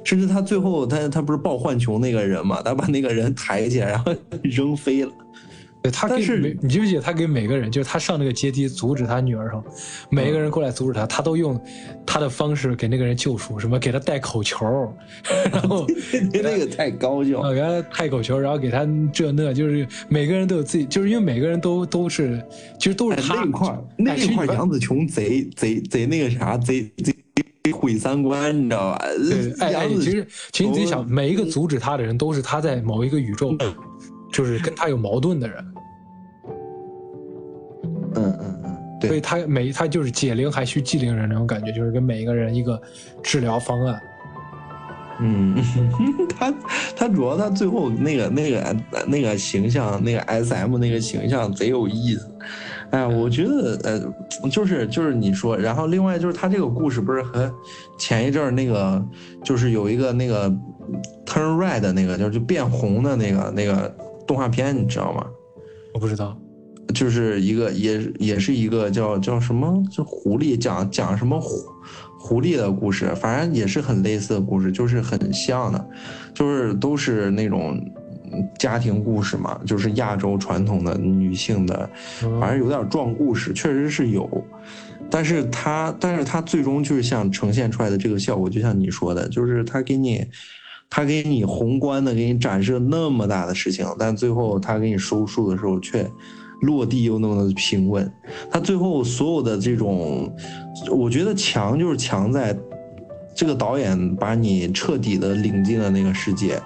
[0.03, 4.13] 甚至他最后他他不是抱浣熊那个人嘛，他把那个人抬起来然后
[4.43, 5.11] 扔飞了。
[5.85, 9.63] 对他给但你记不记得他给每个人，就是他上那个阶梯阻止他女儿上，
[10.09, 11.61] 每个人过来阻止他，他都用
[12.05, 14.65] 他的方式给那个人救赎，什么给他戴口球，
[15.51, 15.85] 然后
[16.33, 22.43] 那个太高效啊，给他戴口球，然后给他这那，就是每个人都有自己，就是因为每个人都都是，
[22.79, 27.15] 其实都是哎他那一块儿那块儿杨紫琼贼贼贼那个啥，贼贼
[27.63, 29.05] 贼毁三观，你知道吧？
[29.29, 33.55] 对，哎哎，杨紫其实其实你自己想，每一个阻止他的人都是他在某一个宇宙，
[34.31, 35.65] 就是跟他有矛盾的人，
[38.15, 42.82] 嗯嗯嗯，对，所以他每他就是解铃还须系铃人那种感觉，就是给每一个人一个
[43.21, 44.01] 治疗方案。
[45.19, 45.56] 嗯，
[46.38, 46.54] 他
[46.95, 48.75] 他主要他最后那个那个
[49.08, 52.30] 那个形象，那个 S M 那个形象贼有意思。
[52.91, 57.49] 哎呀，我觉得呃，就是就是你说，然后另外就是他这个故事不是和
[57.97, 59.04] 前一阵儿那个
[59.43, 60.49] 就是有一个那个
[61.25, 63.93] Turn Red 的那个就是就变红的那个那个
[64.28, 65.25] 动画片，你知道吗？
[65.93, 66.38] 我不知道，
[66.93, 71.49] 就是一个也也是一个叫叫什么，就狐狸讲讲什么狐
[72.19, 75.89] 狐狸的故事，反正也是很类似的故事，就是很像的，
[76.33, 77.79] 就是都是那种
[78.57, 81.89] 家庭故事嘛，就是亚洲传统的女性的，
[82.39, 84.29] 反正有点撞故事，确实是有，
[85.09, 90.25] 但是它但是它最终就是像呈现出来的这个效果，就像你说的，就是它给你。
[90.87, 96.07] 他给你宏观的给你展示那么大的事情，但最后他给你收束的时候却
[96.65, 98.12] 落地又那么的平稳。
[98.51, 100.34] 他最后所有的这种，
[100.91, 102.58] 我觉得强就是强在，
[103.36, 106.62] 这个导演把你彻底的领进了那个世界，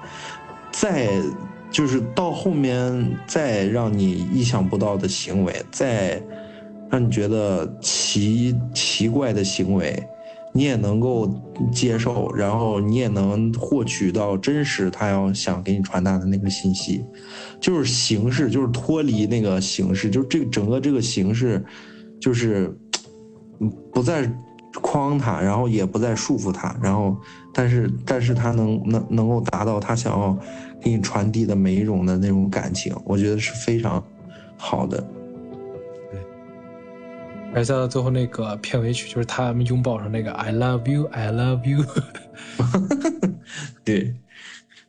[0.72, 1.10] 再
[1.72, 6.22] 就是到后面再让你意想不到的行为，再
[6.90, 10.02] 让你觉得奇奇怪的行为。
[10.54, 11.30] 你也能够
[11.72, 17.06] 接受，然后你也能获取到真实他要想给你传达的那个信息，
[17.60, 21.64] 就是形式，就是脱离那个形式，就是这个整个这个形式，
[22.20, 22.76] 就是
[23.94, 24.30] 不再
[24.82, 27.16] 框他，然后也不再束缚他，然后
[27.54, 30.38] 但是但是他能能能够达到他想要
[30.82, 34.04] 给你传递的每一种的那种感情，我觉得是非常
[34.58, 35.04] 好的。
[37.54, 41.84] 而且到最后那个片尾曲，就是他们拥抱上那个 “I love you, I love you”，
[43.84, 44.16] 对，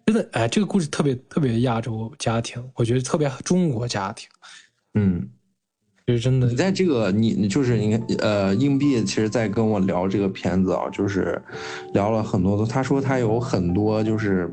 [0.06, 4.28] 真的，哎，这个故事特别特别亚洲家庭，我觉得特别中国家庭，
[4.94, 5.30] 嗯。
[6.06, 11.40] 就是真的你在这个你你就是你看呃硬币，其实在跟我聊这个片子啊，就是
[11.94, 12.66] 聊了很多的。
[12.66, 14.52] 他说他有很多就是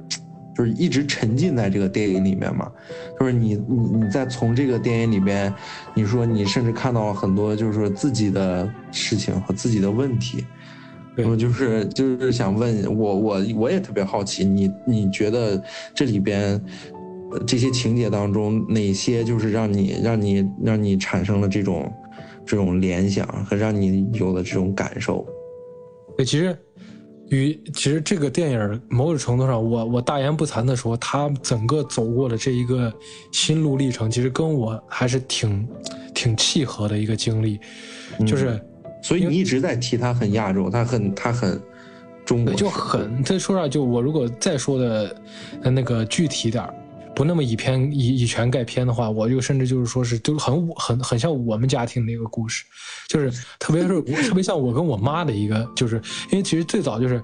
[0.57, 2.71] 就是一直沉浸在这个电影里面嘛，
[3.19, 5.53] 就是你你你在从这个电影里边，
[5.93, 10.43] 你说你甚至看到了很多就是说自己的事情和自己的问题。
[11.15, 15.61] 对我就是就是想问我我我也特别好奇，你你觉得
[15.93, 16.59] 这里边
[17.31, 21.91] 呃这些情节当中哪些就是让你让你让你产生了这种
[22.45, 25.25] 这种联想和让你有了这种感受？
[26.15, 26.55] 对，其实
[27.29, 32.93] 与其实这个电影某种程度上，我我大言不惭的说，他整个走过的这一个
[33.31, 35.67] 心路历程，其实跟我还是挺
[36.13, 37.59] 挺契合的一个经历，
[38.25, 38.59] 就是。
[39.03, 41.61] 所以你一直在提他很亚洲，他很他很
[42.25, 45.15] 中国就很，他说实话，就我如果再说的
[45.61, 46.73] 呃那个具体点儿，
[47.17, 52.63] 不那么以偏以以全概偏的话，我就甚至就是说是就很很很像我们家庭的一个故事，
[53.07, 55.95] 就是特别是我特别像我跟我妈的一个，就是
[56.29, 57.19] 因为其实最早就是。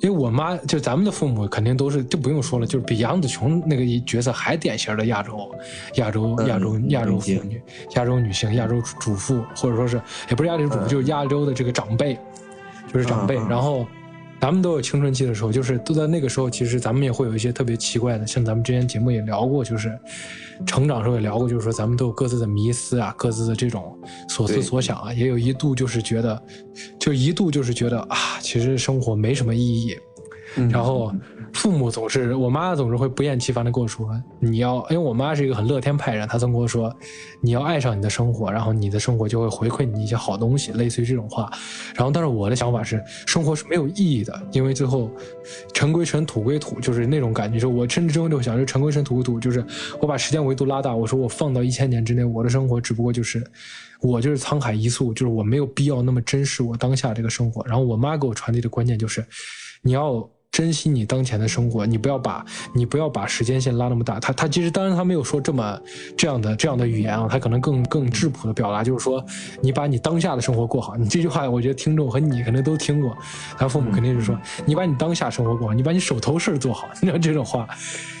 [0.00, 5.50] 因为我妈就咱们的父母肯定都是就不用说了，就是比杨紫琼那个角色还典型的亚洲、
[5.94, 7.62] 亚洲、嗯亚洲、亚洲妇女、
[7.94, 9.96] 亚洲女性、亚洲主妇，或者说是
[10.28, 12.14] 也不是亚洲主妇，就是亚洲的这个长辈，
[12.92, 13.36] 就是长辈。
[13.36, 13.86] 然后
[14.46, 19.98] 咱们都有青春期的时候，就是都在那个时候，其实咱们也会有一些特别奇怪的，像咱们之前节目也聊过，就是
[20.64, 26.40] 成长时候也聊过，就是说咱们都有各自的迷思啊，各自的这种所思所想啊，也有一度就是觉得，
[26.96, 29.96] 就一度就是觉得啊，其实生活没什么意义。
[30.70, 31.12] 然后
[31.52, 34.08] 父母总是，我妈总是会不厌其烦的跟我说，
[34.40, 36.94] 你要，因为我妈是一个很乐天派人，她总跟我说，
[37.40, 41.50] 你要爱上你的生活，然后你的生活就会回馈你一些好东西，类似于这种话。
[41.94, 45.10] 然后，但是我的想法是，生活是没有意义的，因为最后
[45.72, 47.58] 尘归尘，土归土，就是那种感觉。
[47.58, 49.64] 就我甚至之后就想，就尘归尘，土归土，就是
[50.00, 53.44] 我把时间维度拉大，我说我放到一千年之内，我的生活只不过就是。
[54.02, 57.64] 我就是沧海一粟，就是我没有必要那么珍视我当下这个生活。
[57.64, 59.24] 然后我妈给我传递的观念就是，
[59.80, 62.42] 你要珍惜你当前的生活，你不要把
[62.72, 64.18] 你不要把时间线拉那么大。
[64.18, 65.78] 他他其实当然他没有说这么
[66.16, 69.22] 这样的这样的语言啊，他可能更更质朴的表达就是说，
[69.60, 70.96] 你把你当下的生活过好。
[70.96, 73.14] 你这句话我觉得听众和你可能都听过，
[73.58, 74.34] 他父母肯定是说，
[74.64, 76.88] 你把你当下生活过好，你把你手头事儿做好。
[77.02, 77.68] 你知道这种话。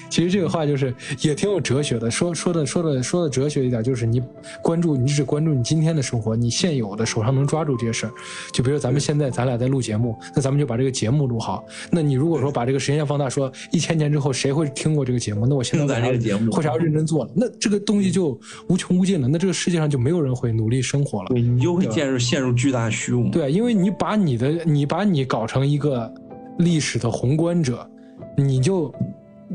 [0.08, 4.22] 其实这个话就是也挺有哲学的，说说的说的说的哲学一点，就是你
[4.62, 8.12] 关注你只关注你今天的生活，你现有的手上能抓住这些事儿。
[8.52, 11.64] 就比如咱们现在咱俩在录节目，那咱们就把这个节目录好。
[11.90, 15.46] 那你如果说把这个时间线放大，说一千年之后谁会听过这个节目？
[15.46, 17.30] 那我现在听咱这个节目为啥要认真做了？
[17.34, 19.28] 那这个东西就无穷无尽了。
[19.28, 21.28] 那这个世界上就没有人会努力生活了。
[21.30, 23.28] 对你就会陷入陷入巨大虚无。
[23.30, 26.12] 对，因为你把你的你把你搞成一个
[26.58, 27.88] 历史的宏观者，
[28.36, 28.92] 你就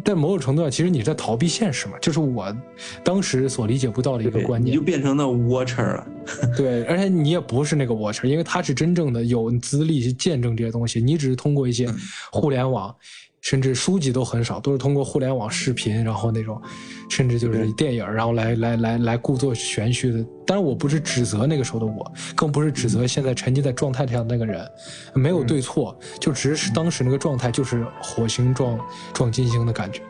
[0.03, 2.55] 在某种程度上，其实你在逃避现实嘛，就是我
[3.03, 4.83] 当时所理解不到的一个，观念你就。
[4.83, 6.07] 变成那 watcher 了。
[6.57, 11.87] 对，而且你也不是那个 watcher，因为他是真正的有资历去见证这些东西，你只是通过一些
[12.31, 12.95] 互联网。
[13.41, 16.61] 甚至书籍都很少，都是通过互联网视频，然后那种，
[17.09, 20.23] 甚至就是电影，然后来来来来故作玄虚的。
[20.45, 24.67] 当然，我不是指责那个时候的我，更不是指责现在沉浸在状态下的那个人，
[25.13, 28.79] 没有对错，就只是当时那个状态就是火星撞
[29.13, 30.01] 撞金星的感觉。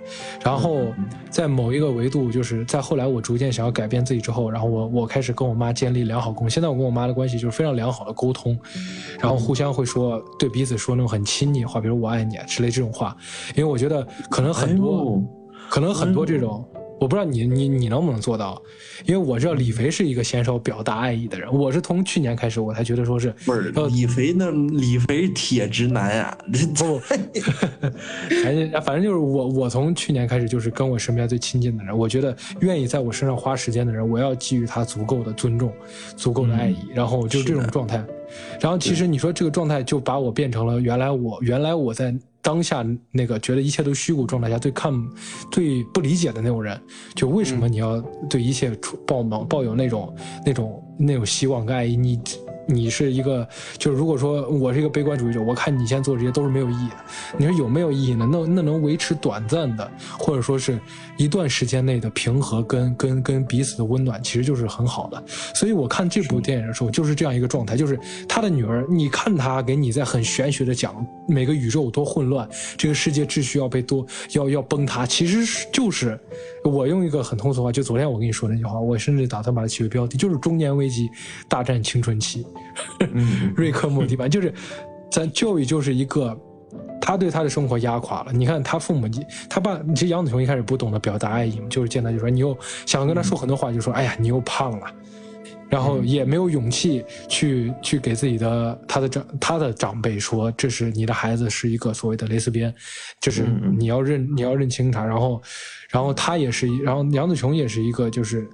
[0.43, 0.85] 然后
[1.29, 6.49] 在某一个维度，就是在后来我逐渐想要改变自己之后，然后我我开始跟我妈建立良好沟通。
[6.49, 8.57] 现在我跟我妈的关系就是非常良好的沟通，
[9.19, 13.15] 然后互相会说对彼此说那种很亲昵话，比如我爱你啊之类这种话，
[13.55, 15.15] 因为我觉得可能很多。
[15.15, 16.67] 哎可能很多这种，
[17.01, 18.61] 我不知道你你你能不能做到，
[19.07, 26.99] 因为我知道李肥是一个鲜少表达爱意的人，我是从去年开始我才觉得说是不是要李肥那李肥铁直男啊，这不，
[28.43, 35.73] 反正反正就是我，我从去年开始就是跟我身边最亲近的人，我觉得愿意在我身上花时间的人，我要给予他足够的尊重，
[36.15, 38.05] 足够的爱意，然后就这种状态。
[38.59, 44.93] 然后其实你说这个状态就把我变成了原来我原来我在当下那个觉得一切都虚无状态下最看
[45.51, 46.79] 最不理解的那种人，
[47.15, 48.71] 就为什么你要对一切
[49.05, 50.15] 抱抱抱有那种
[50.45, 51.95] 那种那种希望跟爱意？
[51.95, 52.19] 你
[52.67, 53.45] 你是一个，
[53.77, 56.95] 就是如果说我是一个悲观主义者，我看你现在做这些都是没有意义的。
[57.37, 58.29] 你说有没有意义呢？
[58.31, 60.79] 那那能维持短暂的，或者说是
[61.21, 65.23] 一段时间内的平和跟跟跟彼此的温暖，其实就是很好的。
[65.53, 74.03] 所以我看这部电影的时候，就是这样一个状态，就是他的女儿，你看他给你在很玄学的讲每个宇宙有多混乱，这个世界秩序要被多
[74.33, 76.19] 要要崩塌，其实是就是
[76.63, 81.07] 我用一个很通俗的话，就昨天我跟你说那句话，我甚至打算把它起为标题，就是中年危机
[81.47, 82.43] 大战青春期。
[83.13, 84.51] 嗯瑞克莫蒂版，就是
[85.11, 86.35] 咱教育就是一个，
[87.01, 88.31] 他对他的生活压垮了。
[88.31, 89.09] 你看他父母，
[89.49, 94.87] 他爸，其实杨子琼一开始不懂得表达爱意嘛，就是见他就说你又想跟他说很多话，就说哎呀你又胖了。
[95.69, 102.73] 然后也没有勇气去去给自己的他的长他的长辈说，这是你的孩子是一个所谓的蕾丝边，
[103.21, 103.45] 就是
[103.77, 105.05] 你要认你要认清他。
[105.05, 105.41] 然后，
[105.89, 108.49] 然后他也是一，然后杨子琼也是一个，就是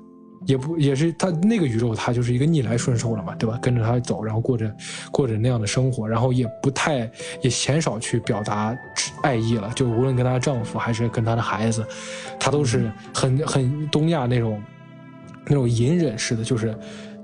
[0.48, 3.60] 也不也是他那个宇宙，他就是一个逆来顺受了嘛，对吧？
[3.62, 4.76] 跟着他走，然后过着
[5.12, 7.08] 过着那样的生活，然后也不太
[7.42, 8.76] 也鲜少去表达
[9.22, 11.86] 爱意了，就无论跟她丈夫还是跟她的孩子，
[12.40, 14.64] 她都是很很东亚那种
[15.46, 16.76] 那种隐忍式的，就是。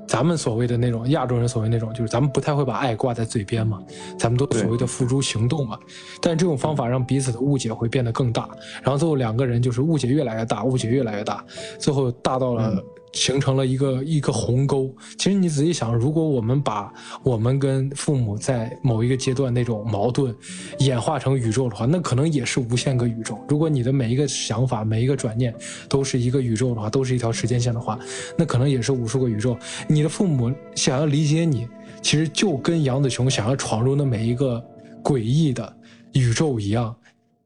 [0.05, 3.81] 咱们所谓的那种亚洲人所谓那种，就是咱们不太会把爱挂在嘴边嘛，
[4.19, 5.79] 咱们都所谓的付诸行动嘛。
[6.21, 8.49] 但这种方法让彼此的误解会变得更大，
[8.81, 11.41] 然后最后两个人就是误解越来越大，误解越来越大，
[11.79, 12.83] 最后大到了
[13.13, 14.93] 形成了一个一个鸿沟。
[15.17, 16.91] 其实你仔细想，如果我们把
[17.23, 20.35] 我们跟父母在某一个阶段那种矛盾
[20.79, 23.39] 演化成宇宙的话，那可能也是无限个宇宙。
[23.47, 25.53] 如果你的每一个想法、每一个转念
[25.87, 27.97] 都是一个宇宙的话，都是一条时间线的话，
[28.37, 29.57] 那可能也是无数个宇宙。
[29.87, 31.67] 你的父母想要理解你，
[32.01, 34.63] 其实就跟杨子琼想要闯入那每一个
[35.03, 35.75] 诡异的
[36.13, 36.95] 宇宙一样。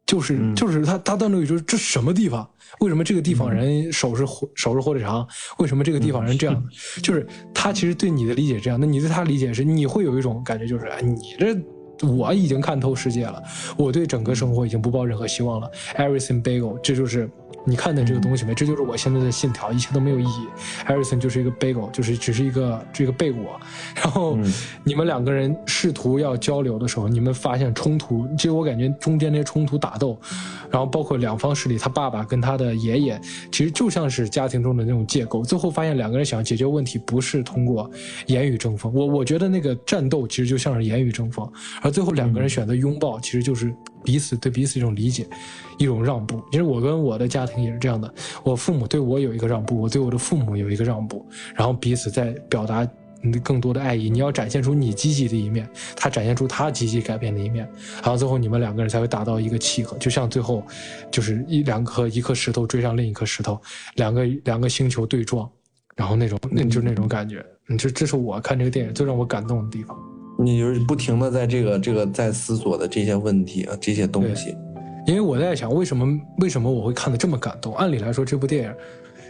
[0.06, 2.50] 就是就是他他到那个宇宙这什么地方？
[2.80, 5.28] 为什么这个地方人手是火手是火腿肠？
[5.60, 6.64] 为什么这个地方人这样？
[7.02, 13.42] 就是他其实对你的理解这样，那你对他理解是你会有一种感觉，就是哎，你这我已经看透世界了，
[13.78, 15.72] 我对整个生活已经不抱任何希望了。
[15.96, 17.30] Everything bagel，这就是。
[17.70, 18.54] 你看的这个东西没？
[18.56, 20.48] 这就是我现在的信条，一切都没有意义。
[20.88, 23.60] Harrison 就是一个 bagel，就是只是一个这个贝果。
[23.94, 24.38] 然后
[24.86, 28.26] 你们两个人试图要交流的时候，你们发现冲突。
[28.38, 30.18] 其实我感觉中间那些冲突打斗，
[30.72, 33.20] 然后包括两方势力，他爸爸跟他的爷爷，
[33.52, 35.44] 其实就像是家庭中的那种借构。
[35.44, 37.92] 最后发现两个人想解决问题，不是通过
[38.28, 38.94] 言语争锋。
[38.94, 41.46] 我我觉得那个战斗其实就像是言语争锋，
[41.82, 45.28] 而最后两个人选择拥抱，其实就是彼此对彼此一种理解。
[45.78, 48.12] 一种让步，其实我跟我的家庭也是这样的。
[48.44, 51.26] 我父母对我有一个让步，我对我的父母有一个让步，
[51.56, 52.88] 然后彼此在表达
[53.44, 54.10] 更多的爱意。
[54.10, 59.98] 你要展现出你积极的一面，他展现出他积极改变的一面，然后最后你们两个人才会达到一个契合。
[59.98, 60.64] 就像最后，
[61.12, 63.60] 就是一两颗一颗石头追上另一颗石头，
[63.96, 65.50] 两个两个星球对撞，
[65.96, 67.44] 然后那种那就那种感觉。
[67.68, 69.98] 你，这这是我看这个电影最让我感动的地方。
[70.40, 74.56] 你就是不停的在这个这个在思索的这些问题啊，这些东西。
[75.08, 77.74] 因为我在想，为什么为什么我会看得这么感动？
[77.78, 78.76] 按理来说，这部电影，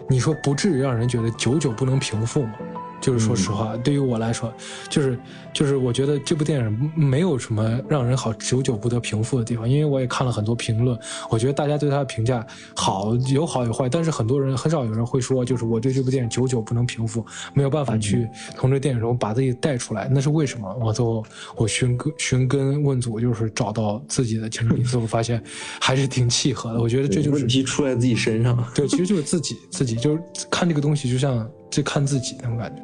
[0.09, 2.53] 你说不至于让人觉得久久不能平复吗？
[2.99, 4.51] 就是说实话，对于我来说，
[4.89, 5.19] 就是
[5.57, 10.95] 就是我觉得这部电影没有什么让人好久久不得平复的地方，因为我也看了很多评论，
[11.31, 12.45] 我觉得大家对他的评价
[12.75, 20.71] 好有好有坏，但是很多人很少有人会说，就是我对这部电影久久不能平复，没有办法去从这电影中把自己带出来，那是为什么？
[20.79, 25.41] 我最后我寻根寻根问祖，就是找到自己的情 最后发现
[25.81, 26.79] 还是挺契合的。
[26.79, 31.49] 我觉得这就是问题出在自己身上，对，其实就是自己自己就是看这个东西，就像。
[31.69, 32.81] 就看自己那种感觉。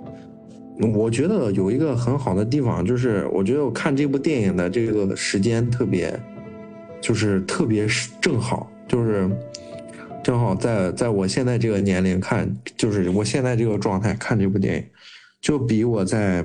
[0.94, 6.20] 我觉得有一个很好的地方，就是我觉得我看这部电影的这个时间特别，
[7.02, 7.88] 就是特别
[8.20, 9.30] 正好，就是
[10.24, 14.86] 正好在在我现在这个年龄看，就是我现在这个状态看这部电影，
[15.42, 16.44] 就比我在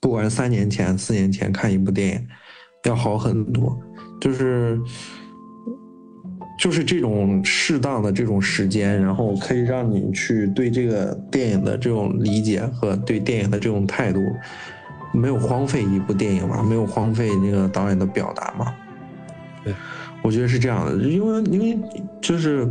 [0.00, 2.26] 不管三年前、四年前看一部电影
[2.84, 3.78] 要好很多，
[4.20, 4.80] 就是。
[6.60, 14.20] 就是这种适当的这种时间，然后可以让你去对这个电影的这种理解和对电影的这种态度，
[15.14, 18.74] 没有荒废一部电影嘛，没有荒废那个导演的表达嘛。
[19.64, 19.74] 对，
[20.22, 21.78] 我觉得是这样的，因为因为
[22.20, 22.68] 就是，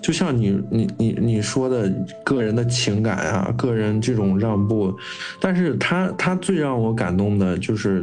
[0.00, 1.92] 就像你你你你说的
[2.24, 4.96] 个人的情感啊，个人这种让步，
[5.42, 8.02] 但是他他最让我感动的就是，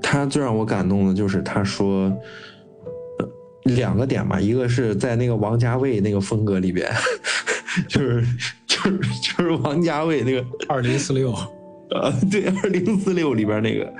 [0.00, 2.16] 他最让我感动的就是他说。
[3.74, 6.90] 两个点吧，一个是在那个王家卫那个风格里边，
[7.88, 8.24] 就是
[8.66, 11.32] 就是就是王家卫那个二零四六，
[11.90, 13.94] 呃， 对，二零四六里边那个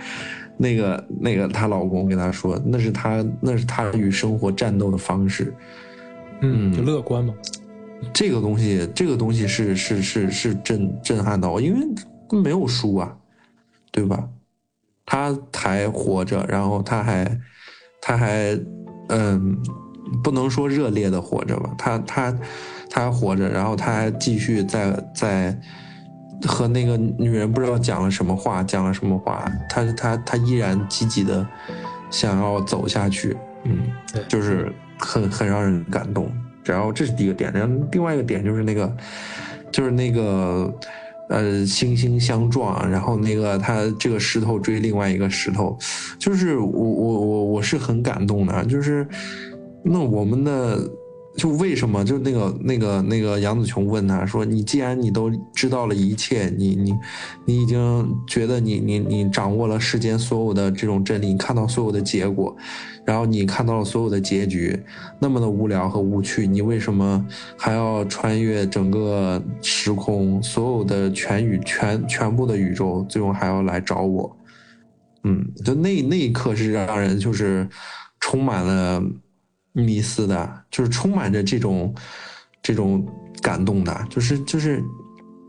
[0.57, 5.53] 那个那个她老公跟她说，那是她那是她与生活战斗的方式，
[6.43, 7.35] 嗯，就乐观嘛。
[8.13, 13.17] 这个东西，这个东西是是是是震震撼到我，因为没有输啊，
[13.91, 14.29] 对吧？
[15.05, 17.41] 他还活着，然后他还
[18.01, 18.59] 他还。
[19.09, 19.59] 嗯，
[20.23, 22.39] 不能说热烈的活着吧，他他
[22.91, 25.59] 他还活着，然后他还继续在在
[26.47, 31.47] 和那个女人不知道讲了什么话，讲了什么话，他他他依然积极的
[32.11, 33.79] 想要走下去，嗯，
[34.29, 36.31] 就是很很让人感动。
[36.65, 38.97] 然后这是第一个点，然后另外一个点就是那个
[39.71, 40.73] 就是那个。
[41.29, 45.79] 呃，惺惺相撞，然后那个他这个石头追另外一个石头，
[46.19, 49.07] 就是我我我我是很感动的，就是
[49.83, 50.79] 那我们的。
[51.37, 52.03] 就为什么？
[52.03, 56.95] 就那个那个那个杨子琼问他说：“你既然你都知道了一切，你你
[57.45, 62.57] 你已经觉得你你你掌握了世间所有的这种真理，你看到所有的结果，
[63.05, 64.83] 然后你看到了所有的结局，
[65.19, 67.23] 那么的无聊和无趣，你为什么
[67.59, 74.35] 还要穿越整个时空，所有的全宇全全部的宇宙，最终还要来找我？
[75.25, 77.69] 嗯，就那那一刻是让人就是
[78.21, 79.03] 充满了。”
[79.77, 81.95] 迷思的，就是充满着这种
[82.63, 83.07] 这种
[83.43, 84.83] 感动的，就是就是，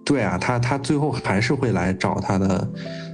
[0.06, 2.70] 对啊，他他最后还是会来找他的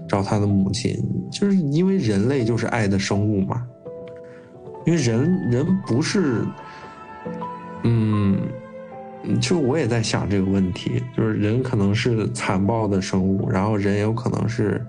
[0.09, 0.97] 找他的母亲，
[1.31, 3.61] 就是因为人类就是爱的生物嘛，
[4.85, 6.43] 因为人人不是，
[7.83, 8.39] 嗯，
[9.23, 14.83] 嗯就我也在想这个问题，就是人可能是残暴的生物，然后人有可能是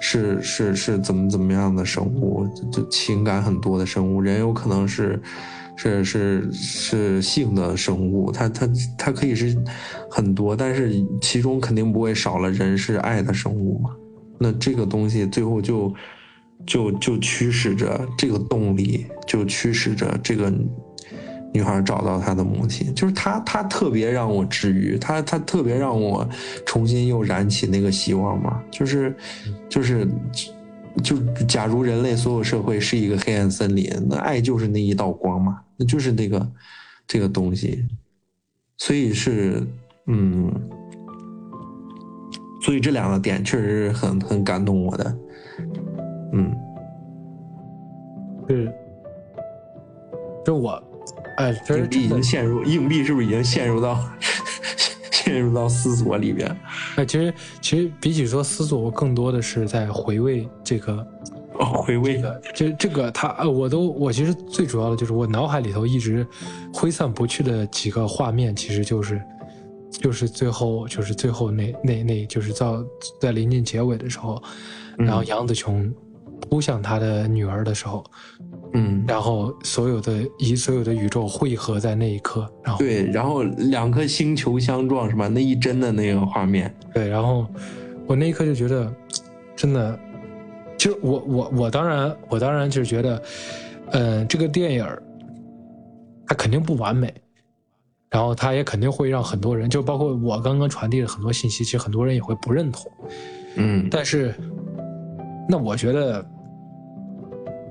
[0.00, 5.20] 是是是怎么怎么样的生物，就情感很多的生物，人有可能是
[5.76, 9.56] 是是是性的生物，它它它可以是
[10.10, 10.90] 很多，但是
[11.20, 13.90] 其中肯定不会少了人是爱的生物嘛。
[14.38, 15.94] 那这个东西最后就
[16.66, 20.50] 就就驱使着这个动力，就驱使着这个
[21.52, 26.28] 女孩找到她的母亲，就是她，她特别让我治愈，她，她特别让我
[26.64, 29.14] 重新又燃起那个希望嘛，就是，
[29.68, 30.08] 就是，
[31.02, 36.46] 就假如人类所有社会是一个黑暗森林，那爱就是那一道光嘛，那就是那个
[37.06, 37.86] 这个东西，
[38.78, 39.62] 所以是，
[40.06, 40.52] 嗯。
[42.62, 45.18] 所以这两个点确实是很很感动我的，
[46.34, 46.52] 嗯，
[48.46, 48.70] 是，
[50.44, 50.70] 就我，
[51.40, 53.98] 哎，硬币已经陷入硬币是不是已经陷入到
[55.10, 56.54] 陷入到思索里边？
[56.96, 61.06] 哎，其实其实比起说思索，我更多的是在回味这个
[61.54, 66.26] 哦，回味的这这个他呃，我都我其实最主要的就是我脑海里头一直
[66.72, 69.20] 挥散不去的几个画面，其实就是
[69.90, 72.84] 就是最后就是最后那那那就是到
[73.20, 74.42] 在临近结尾的时候，
[74.98, 75.92] 然后杨紫琼
[76.50, 78.04] 扑向他的女儿的时候，
[78.74, 85.28] 嗯，然后所有的以所有的宇宙汇合在那一刻，然后对，然后两颗星球相撞是吧？
[85.28, 87.46] 那一帧的那个画面，对，然后
[88.06, 88.92] 我那一刻就觉得，
[89.54, 89.96] 真的，
[90.76, 93.22] 其实我我我当然我当然就是觉得，
[93.92, 95.00] 嗯、这个电影儿
[96.26, 97.14] 它肯定不完美，
[98.10, 102.90] 然后它也肯定会让很多人，就包括我刚刚传递的很多信息，其实很多人也会不认同。
[103.56, 104.34] 嗯但是，
[105.48, 106.24] 那我觉得，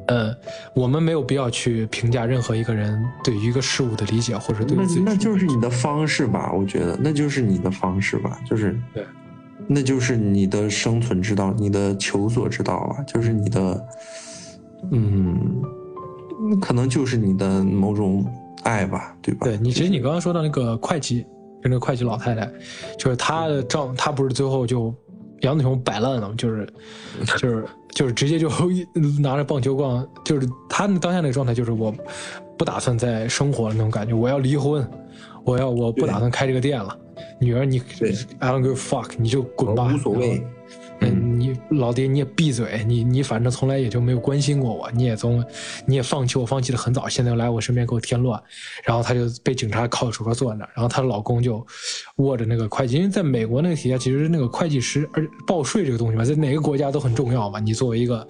[0.10, 0.36] 呃，
[0.74, 6.52] 我们没有必要去评价任何一个人对于一个事物的理解，或者对那自己那就是你的方式吧？
[6.52, 9.06] 我觉得那就是你的方式吧，就是对，
[9.68, 13.86] 那就是你的生存之道，你的求索之道吧，就是你的，
[14.92, 15.62] 嗯，
[16.60, 18.26] 可能就是你的某种
[18.64, 19.46] 爱吧，对吧？
[19.46, 21.22] 对你，其实你刚刚说到那个会计，
[21.62, 22.50] 就那个会计老太太，
[22.98, 24.92] 就是她的丈，她不是最后就
[25.42, 26.34] 杨子琼摆烂了？
[26.36, 26.68] 就是
[27.38, 28.50] 就是就是直接就
[29.20, 31.94] 拿着棒球棒，就是他当下那个状态，就是我
[32.58, 34.88] 不打算再生活了那种感觉，我要离婚，
[35.44, 36.98] 我要我不打算开这个店了，
[37.40, 40.46] 女儿你对 I don't give a fuck，你就滚吧，无所谓。
[41.02, 45.44] 嗯，你老爹你也闭嘴，你你反正从来也就没有关心过我，你也从
[45.86, 48.42] 你也放弃我，放弃的很早，现在又来我身边给我添乱，
[48.84, 51.66] 然后她就被警察铐着手铐坐在那儿，然后她老公就
[52.18, 57.60] 握着那个会计，因为在美国那个体系下，其实那个会计师，而报税这个东西嘛，在哪个国家都很重要嘛。
[57.60, 58.28] 你作为一个，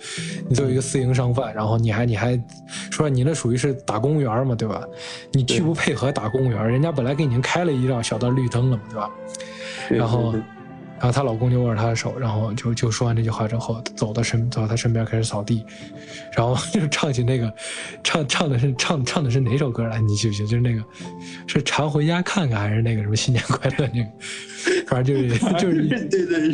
[0.47, 2.39] 你作为一个私营商贩，然后你还你还
[2.91, 4.83] 说你那属于是打公务员嘛，对吧？
[5.31, 9.11] 你拒不配合打公务员，人家本来给你开了一道小道绿灯了嘛，对吧？
[9.89, 10.43] 然后对对
[10.99, 15.65] 然后她老公就握着她的手，然后就就说完这句话之后，走到身走到她身边开始扫地，
[16.35, 17.51] 然后 就唱起那个
[18.03, 19.99] 唱唱的是唱唱的是哪首歌来？
[19.99, 20.47] 你记不记得？
[20.47, 20.83] 就是那个
[21.47, 24.09] 是常回家看看还是那个什么新年快乐那个？
[24.87, 26.51] 反正就是就是对对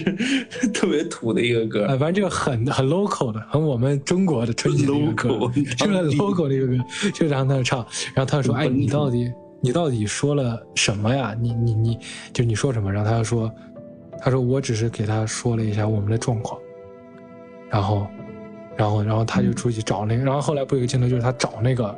[0.49, 5.29] 是特别土的一个歌呃，，反正就很很 local 的，很我们中国的春节的一个歌
[5.77, 6.75] 就是很 local 的一个歌，
[7.13, 7.79] 就让他唱，
[8.13, 9.31] 然后他就说：“哎，你到底
[9.61, 11.35] 你到底说了什么呀？
[11.39, 11.97] 你你你，
[12.31, 13.51] 就你说什么？”然后他就说
[14.21, 16.59] ：“他说我只是给他说了一下我们的状况，
[17.69, 18.07] 然后，
[18.75, 21.95] 然后然后他就出去找那个，然后后来不有一个镜头就是他找那个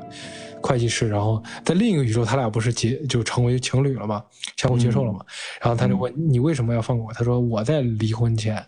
[0.61, 4.23] 会计师，然后在另一个宇宙他俩不是结就成为情侣了吗？
[4.57, 5.19] 相互接受了吗？
[5.61, 7.13] 然后他就问你为什么要放过我？
[7.13, 8.61] 他说我在离婚前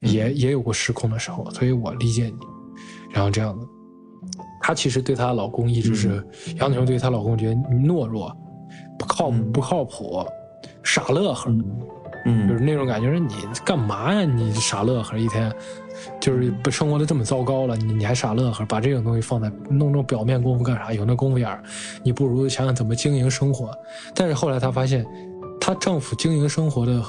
[0.00, 2.38] 也、也有过失控的时候，所以我理解你。
[3.10, 3.66] 然后这样子，
[4.60, 6.24] 她其实对她老公一直是、
[6.56, 8.34] 杨子琼对她老公觉得懦弱、
[8.98, 10.24] 不靠嗯不靠谱、
[10.84, 11.58] 傻乐呵，就
[12.28, 14.22] 嗯是那种感觉，说你干嘛呀？
[14.22, 15.52] 你傻乐呵一天，
[16.20, 20.92] 就是不生活的这么糟糕了，你你还傻乐呵，把这种东西放在弄这种表面功夫干啥？
[20.92, 21.62] 有那功夫眼儿，
[22.02, 23.70] 你不如想想怎么经营生活。
[24.14, 25.06] 但是后来她发现，
[25.60, 27.02] 她丈夫经营生活的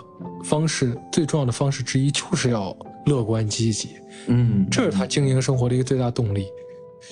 [0.43, 3.89] 方式最重要的方式之一就是要乐观积极，
[4.27, 6.45] 嗯，这是她经营生活的一个最大动力。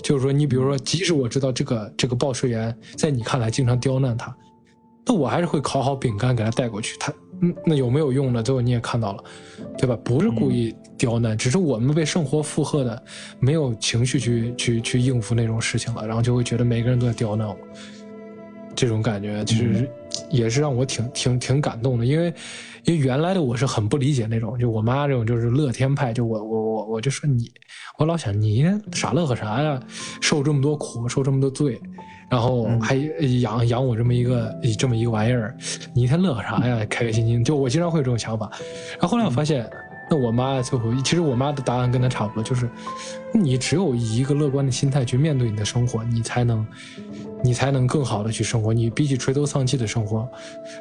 [0.03, 4.35] 就是说，你比如说，即使我知道这个这个报税员在你看来经常刁难他，
[5.05, 6.97] 那我还是会烤好饼干给他带过去。
[6.99, 7.11] 他
[7.41, 8.41] 嗯，那有没有用呢？
[8.41, 9.23] 最后你也看到了，
[9.77, 9.97] 对吧？
[10.03, 13.03] 不是故意刁难，只是我们被生活负荷的，
[13.39, 17.55] 没有情绪去去去应付那种事情了，然后就会觉得每个人都在刁难我。
[18.75, 19.89] 这种感觉，其实
[20.29, 22.31] 也是让我挺挺挺感动的，因为
[22.83, 27.51] 因为原来的我是很不理解那种，就我妈这种就是乐天派，就我我我我就说你，
[27.97, 29.81] 我老想你傻乐呵啥呀，
[30.21, 31.81] 受这么多苦，受这么多罪，
[32.29, 32.95] 然后还
[33.41, 35.55] 养养我这么一个这么一个玩意儿，
[35.93, 38.49] 你一天乐呵啥呀，开开心心，就我经常会有这种想法，
[38.91, 39.69] 然后后来我发现。
[40.09, 42.69] 那我妈最后，其实我妈的答案跟她差不多，就是
[43.33, 46.65] 你只有以一个乐观的心态去面对你的生活，你才能，
[47.43, 48.73] 你才能更好的去生活。
[48.73, 50.25] 你比起垂头丧气的生活，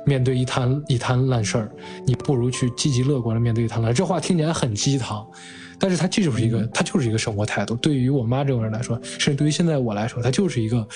[0.05, 1.69] 面对一摊一摊烂事儿，
[2.05, 3.93] 你不如去积极乐观的面对一摊烂。
[3.93, 5.27] 这话听起来很鸡汤，
[5.77, 7.75] 但是它这就是一个，它就是一个生活态度。
[7.75, 10.87] 对于我妈这种人来说，甚至对于现在我来说，它就是一个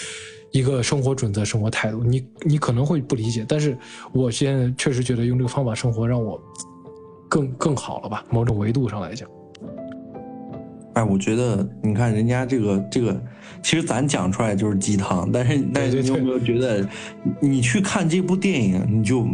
[0.51, 2.03] 一个生活准则、生活态度。
[2.03, 3.77] 你你可能会不理解，但是
[4.13, 6.41] 我现在确实觉得用这个方法生活让我。
[7.33, 8.25] 更更好了吧？
[8.29, 9.31] 某种维度上来讲，
[10.95, 13.23] 哎，我觉得你看人家这个这个，
[13.63, 16.85] 其实咱讲出来就是鸡汤，但是但是你有没有觉得，
[17.41, 19.25] 你去看这部电影，你就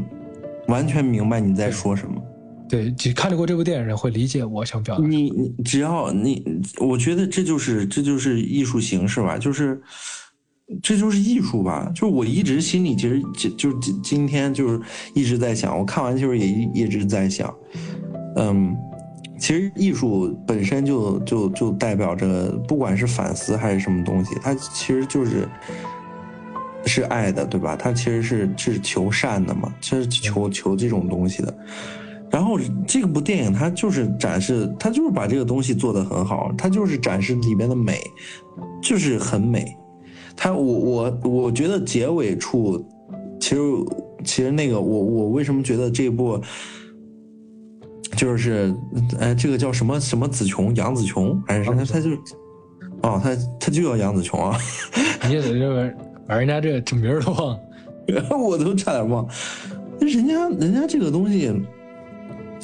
[0.69, 2.23] 完全明白你在说什么？
[2.69, 5.03] 对，只看过这部电影人会理解我想表达。
[5.03, 6.45] 你你只要你，
[6.79, 9.81] 我觉得这就是这就是艺术形式吧，就是
[10.83, 11.91] 这就是艺术吧。
[11.95, 14.81] 就是我一直心里其实就就今今天就是
[15.15, 17.55] 一直在想，我看完就是也一直在想。
[18.37, 18.77] 嗯，
[19.39, 25.49] 其实艺术本身就就就代表着，不管是反思还是什么东西，它其实就是
[26.85, 27.77] 是爱的，对吧？
[27.77, 31.57] 它其实是是求善的嘛，是求求这种东西的。
[32.29, 38.01] 然后这部电影它就是展示，它就是把这个东西做得很好，它就是展示里面的美，
[38.83, 39.75] 就是很美。
[40.37, 42.85] 它我我我觉得结尾处，
[43.41, 43.63] 其实
[44.25, 46.41] 其实那个我我为什么觉得这部。
[48.17, 48.75] 就是，
[49.19, 51.85] 哎，这个叫什么什么子琼，杨子琼还是什么？
[51.85, 52.11] 他就，
[53.03, 54.57] 哦，他他就叫杨子琼啊！
[55.29, 55.91] 你怎么
[56.27, 57.59] 把人家这这名儿都忘？
[58.41, 59.29] 我都差点忘。
[60.01, 61.53] 人家人家这个东西，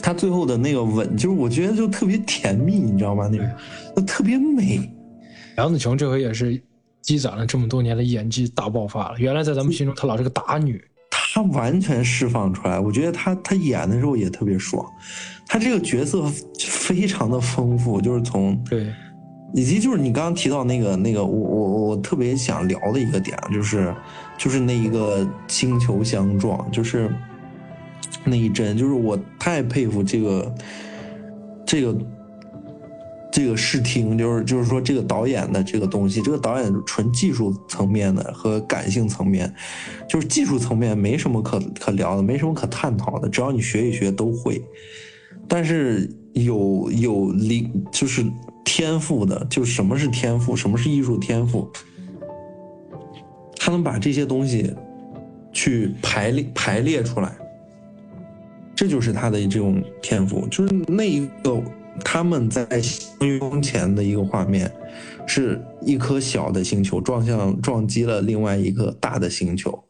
[0.01, 3.29] 他最后的那个吻，就是我觉得就特别甜蜜，你知道吗？
[3.31, 3.45] 那个，
[3.97, 4.91] 就特别美。
[5.59, 6.59] 杨子琼这回也是
[7.03, 9.19] 积攒了这么多年的演技大爆发了。
[9.19, 10.83] 原来在咱们心中，她老是个打女。
[11.11, 14.85] 她完全释放出来，我觉得她她演的时候也特别爽，
[15.47, 16.25] 她这个角色
[16.59, 18.87] 非常的丰富，就是从对，
[19.55, 23.95] 以及就是你刚刚提到那个那个我我我特别想聊的一个点，就是
[24.39, 27.11] 就是那一个星球相撞，就是
[28.25, 30.55] 那一帧，就是我太佩服这个
[31.67, 31.97] 这个。
[33.33, 39.51] 这个视听就是就是说这个导演的这个东西，这个导演纯技术层面的和感性层面，
[40.07, 44.63] 就是技术层面没什么可可聊的，没什么可探讨的，只要你学一学都会。
[45.49, 48.23] 但是有有灵就是
[48.67, 51.67] 天赋的，就是什么是天赋，什么是艺术天赋，
[53.57, 54.75] 他能把这些东西
[55.55, 57.35] 去排列排列出来，
[58.75, 61.63] 这就是他的这种天赋，就是那一个。
[62.05, 64.71] 他们在相拥前的一个画面，
[65.27, 69.85] 是一颗小的星球撞向撞击了另外一个大的星球，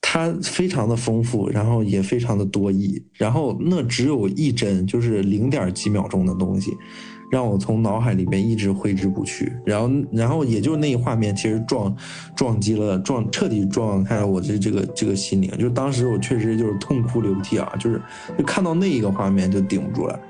[0.00, 6.76] 它非常的丰富，然后也非常的多义，然后那只有一帧，就是零点几秒钟的东西，
[7.32, 9.52] 让我从脑海里面一直挥之不去。
[9.64, 11.96] 然后，然后也就那一画面，其实撞
[12.36, 15.50] 撞击了，撞彻底撞开了我的这个这个心灵。
[15.58, 18.00] 就当时我确实就是痛哭流涕啊，就是
[18.38, 20.20] 就看到那一个画面就顶不住了。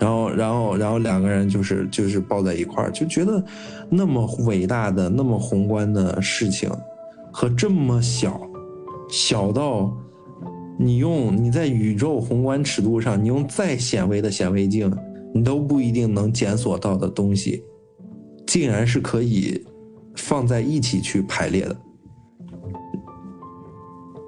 [0.00, 3.44] 然后，然后，然后两个人就是就是抱在一块儿，就觉得
[3.90, 6.70] 那么伟大的、那么宏观的事情，
[7.30, 8.40] 和这么小，
[9.10, 9.94] 小到
[10.78, 14.90] 你用你在宇宙宏观尺度上，你用再显微的显微镜，
[15.34, 17.62] 你都不一定能检索到的东西，
[18.46, 19.62] 竟然是可以
[20.16, 21.76] 放在一起去排列的，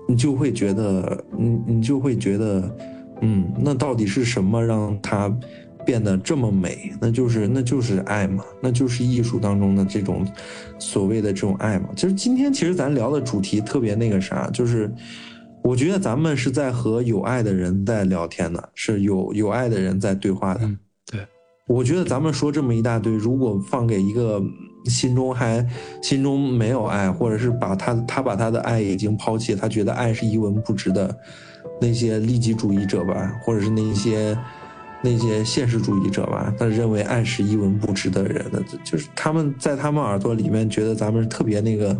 [0.07, 2.77] 你就会觉得，你你就会觉得，
[3.23, 5.35] 嗯，那到底是什么让他？
[5.85, 10.26] 变得这么美，那就是那就是爱嘛，那就是艺术当中的这种
[10.78, 11.89] 所谓的这种爱嘛。
[11.97, 14.91] 其实今天其实咱聊的主题特别那个啥，就是
[15.62, 20.61] 我觉得咱们是在和有爱的人在聊天的，是有有爱的人在对话的。
[21.11, 21.20] 对，
[21.66, 24.43] 我觉得咱们说这么一大堆，如果放给一个
[24.85, 25.66] 心中还
[26.03, 31.16] 心中没有爱，或者是把他他把他的爱已经抛弃，他觉得爱是一文不值的
[31.80, 34.37] 那些利己主义者吧，或者是那些。
[35.03, 41.96] 那些现实主义者吧，他认为爱是一文不值的人，那就是他们在他们耳朵里面觉得咱们是特别那个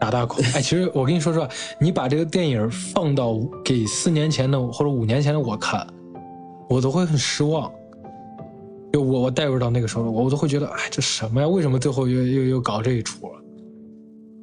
[0.00, 0.42] 打大孔。
[0.54, 5.86] 哎，其实我跟你说实话，你把这个电影放到给四年前的或者五年前的我看，
[6.68, 7.70] 我都会很失望。
[8.94, 11.46] 就我我带入到那个时候，我我都会觉得，哎，这什么呀？
[11.46, 13.28] 为什么最后又又又搞这一出？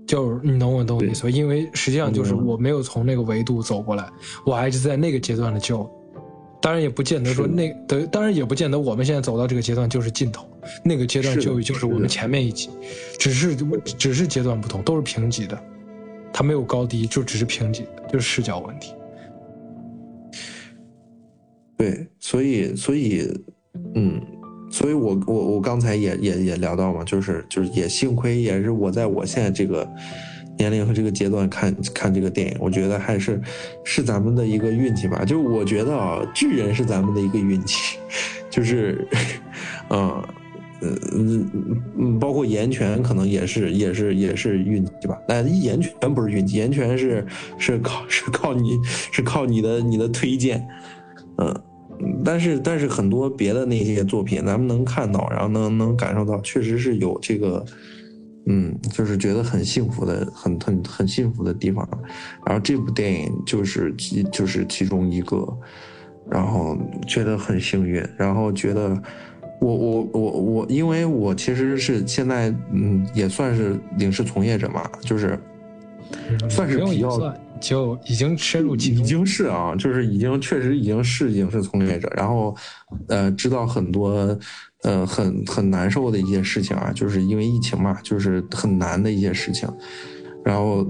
[0.05, 1.29] 就是你懂我懂我意思吧？
[1.31, 4.07] 因为实际上就是我没有从那个维度走过来，
[4.45, 5.87] 我还是在那个阶段的教育。
[6.65, 10.49] 当然也不见得说那的，当然也不见得我们现在走到这个阶段就是尽头。
[10.83, 12.71] 那个阶段就就是我们前面一级，
[13.19, 15.55] 只是只是阶段不同，都是平级的，
[16.33, 18.95] 它没有高低，就只是平级，就是视角问题。
[21.77, 23.31] 对，所以所以
[23.93, 24.19] 嗯，
[24.71, 29.87] 所以我我我刚才也也也聊到嘛，就是就是也幸亏也是我在我现在这个。
[30.57, 33.41] 年龄和这个阶段看看这个电影，我觉得还是
[33.83, 35.25] 是咱们的一个运气吧。
[35.25, 37.97] 就我觉得啊，巨人是咱们的一个运气，
[38.49, 39.05] 就是，
[39.89, 40.23] 嗯
[40.81, 41.51] 嗯嗯
[41.97, 45.17] 嗯，包括岩泉可能也是也是也是运气吧。
[45.27, 47.25] 但岩泉不是运气，岩泉是
[47.57, 48.79] 是靠 是靠你
[49.11, 50.65] 是靠你的你的推荐，
[51.37, 51.53] 嗯，
[52.23, 57.65] 但是但是很多别的那些作品，咱们能看到，然后能能感受到，确实是有这个。
[58.47, 61.87] 嗯，就是觉得很幸福的，很很很幸福的地方，
[62.45, 65.45] 然后这部电影就是其就是其中一个，
[66.29, 66.77] 然后
[67.07, 69.01] 觉得很幸运，然后觉得
[69.59, 75.39] 我我我我，因为我其实是现在嗯也算是影视从业者嘛，就是
[76.49, 82.55] 算是比较就已经深入其中，已经是啊，就是已经确实已经是影视从业者，然后
[83.07, 84.37] 呃知道很多。
[84.83, 89.67] 呃，很很难受的一些事情啊，就是因为疫情嘛，就是很难的一些事情，
[90.43, 90.87] 然后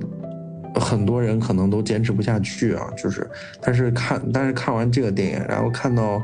[0.74, 3.26] 很多人可能都坚持不下去啊，就是，
[3.62, 6.22] 但是看，但是看完这个电影，然后看到，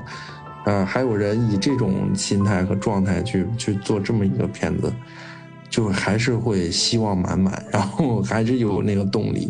[0.65, 4.91] 呃，还有人以这种心态和状态去去做这么一个片子，
[5.69, 9.49] 就还是会希望满满，然后还是有那个动力。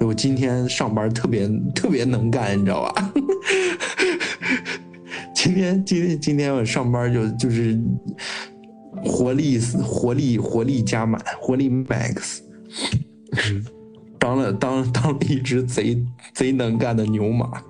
[0.00, 3.12] 我今天上班特别特别能干，你知道吧？
[5.34, 7.78] 今天今天今天我上班就就是
[9.04, 12.40] 活力活力活力加满活力 max，
[14.18, 16.02] 当了当当了一只贼
[16.34, 17.62] 贼能干的牛马，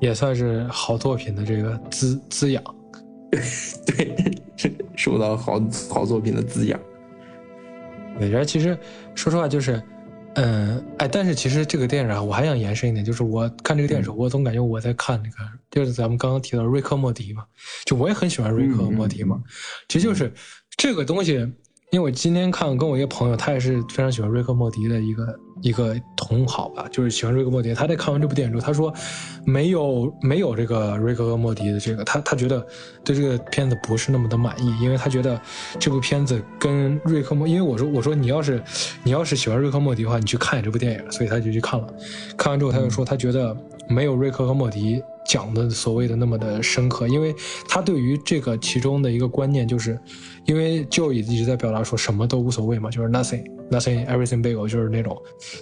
[0.00, 2.62] 也算是好作品的这个滋滋养，
[3.86, 4.14] 对，
[4.94, 6.78] 受到好好作品的滋养。
[8.16, 8.76] 我觉得其实
[9.14, 9.82] 说实话就是。
[10.34, 15.36] 嗯，哎，但是其实这个电影啊，我还想延伸一点，就是我看这个电影时候，我总感觉我在看那个，
[15.70, 17.44] 就是咱们刚刚提到瑞克莫迪嘛，
[17.84, 19.42] 就我也很喜欢瑞克莫迪嘛，
[19.88, 20.32] 其实就是
[20.76, 21.46] 这个东西。
[21.90, 27.72] 因为我今天看跟我一个朋友，他也是非常喜欢瑞克莫迪的一个一个同好吧，就是喜欢瑞克莫迪。
[27.72, 28.92] 他在看完这部电影之后，他说
[29.44, 32.66] 没有没有这个瑞克和莫迪的这个，他他觉得
[33.04, 35.40] 对这个片子不是那么的满意，因为他觉得
[35.78, 38.62] 这部片子跟瑞克莫，因为我说我说你要是
[39.04, 41.86] 你要是喜欢瑞克莫迪的话，你去看这部电影，所以他就去看了。
[42.36, 43.56] 看完之后，他就说他觉得
[43.88, 45.02] 没有瑞克和莫迪。
[45.24, 47.32] 讲的所谓的那么的深刻，因为
[47.68, 49.96] 他对于这个其中的一个观念，就是
[50.44, 55.16] 因为 Joe 一直在表达说什么都无所谓嘛，就是 nothing nothing everything big，就是那种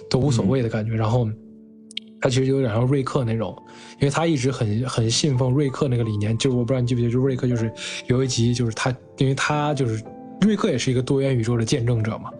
[0.09, 0.95] 都无所谓的感觉。
[0.95, 1.29] 然后
[2.19, 3.55] 他其实有点像瑞克那种，
[3.99, 6.37] 因为他一直很很信奉瑞克那个理念。
[6.37, 7.71] 就我不知道你记不记得，就瑞克就是
[8.07, 10.03] 有一集就是他，因为他就是
[10.41, 12.31] 瑞克也是一个多元宇宙的见证者嘛。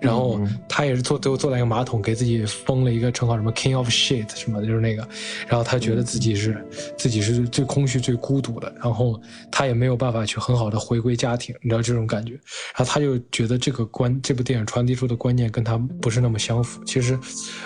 [0.00, 5.06] 然后他也是坐最后坐在一个马桶，给自己封了一个称号，什么 King of Shit 什么的，就是那个。
[5.46, 8.72] 然后他觉得自己是自己是最空虚、最孤独的。
[8.82, 9.20] 然后
[9.50, 12.32] 他也没有办法去很好的回归家庭，你知道这种感觉。
[12.32, 16.82] 然后他就觉得这个观这部电影传递出的观念跟他不是那么相符。
[16.84, 17.18] 其实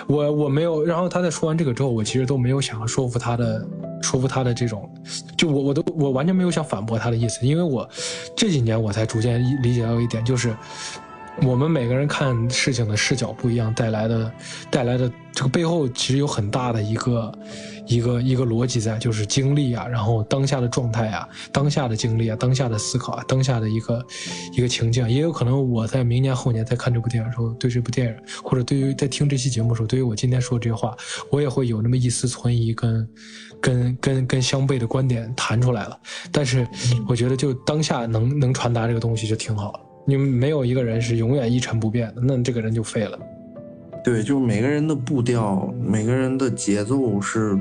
[0.07, 0.83] 我我没有。
[0.83, 3.65] 然后他在说完这个之后，我其实都没有想要说服他的
[4.01, 4.93] 说服他的这种，
[5.37, 7.89] 就我我都我完全没有想反驳他的意思，因为我
[8.35, 10.53] 这几年我才逐渐理解到一点，就是。
[11.43, 14.31] 我们每个人看事情的视角不一样，带来的
[14.71, 17.39] 带来的这个背后其实有很大的一个
[17.87, 24.05] 一个一个逻辑在，就是经历啊，然后当下的状态啊，当下的经历啊，当下的思考啊，当下的一个
[24.53, 30.95] 一个情境，也有可能我在明年后年再看这部电影的时候，对这部电影或者对于在听这期节目的时候，对于我今天说的这些话，
[31.29, 33.09] 我也会有那么一丝存疑跟
[33.59, 35.99] 跟跟跟相悖的观点谈出来了。
[36.31, 36.65] 但是
[37.09, 39.79] 我觉得就当下能能传达这个东西就挺好了。
[40.05, 43.19] 你们没有一个人是永远一成不变的，那这个人就废了。
[44.03, 47.57] 对，就是每个人的步调，每个人的节奏是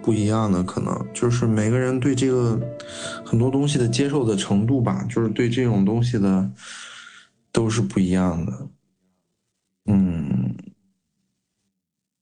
[0.00, 2.60] 不一样的，可能就是每个人对这个
[3.24, 6.48] 很多东西的接受的程度吧，就是对这种东西的
[7.50, 8.52] 都是不一样的。
[9.86, 10.54] 嗯，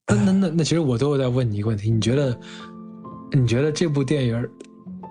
[0.07, 2.41] 那那那那，其实我都有在问你一个问题，你觉得
[3.33, 4.49] 你觉得这部电影？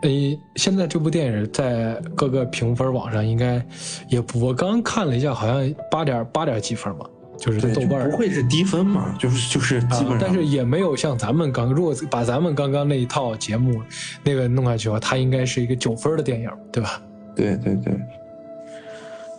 [0.01, 3.63] 诶，现在这部电影在各个评分网上应该
[4.09, 7.05] 也不，我刚看了一下，好像八点八点几分吧，
[7.37, 9.15] 就是豆瓣不会是低分嘛？
[9.19, 13.79] 就是就是基本上，但是也没有像咱们刚，如果把咱们刚刚那一套节目
[14.23, 17.01] 那个弄下去的话，它应该是一个九分的电影，对吧？
[17.35, 17.93] 对对对，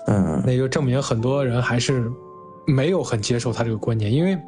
[0.07, 2.11] 嗯，那就证明很多人还是
[2.67, 4.39] 没有很接受他这个观念，因为，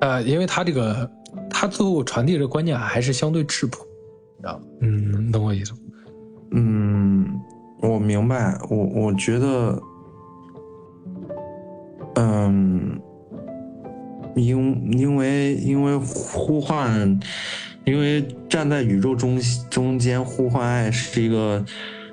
[0.00, 1.08] 呃，因为他这个
[1.50, 3.78] 他最后传递的观念还是相对质朴，
[4.42, 5.72] 啊，嗯，懂我意思？
[6.52, 7.40] 嗯，
[7.80, 9.82] 我明白，我我觉得，
[12.16, 13.00] 嗯，
[14.36, 17.18] 因因为因为呼唤，
[17.84, 21.64] 因为站在宇宙中中间呼唤爱是一个。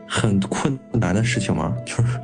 [0.09, 1.75] 很困难的事情嘛？
[1.85, 2.17] 就是，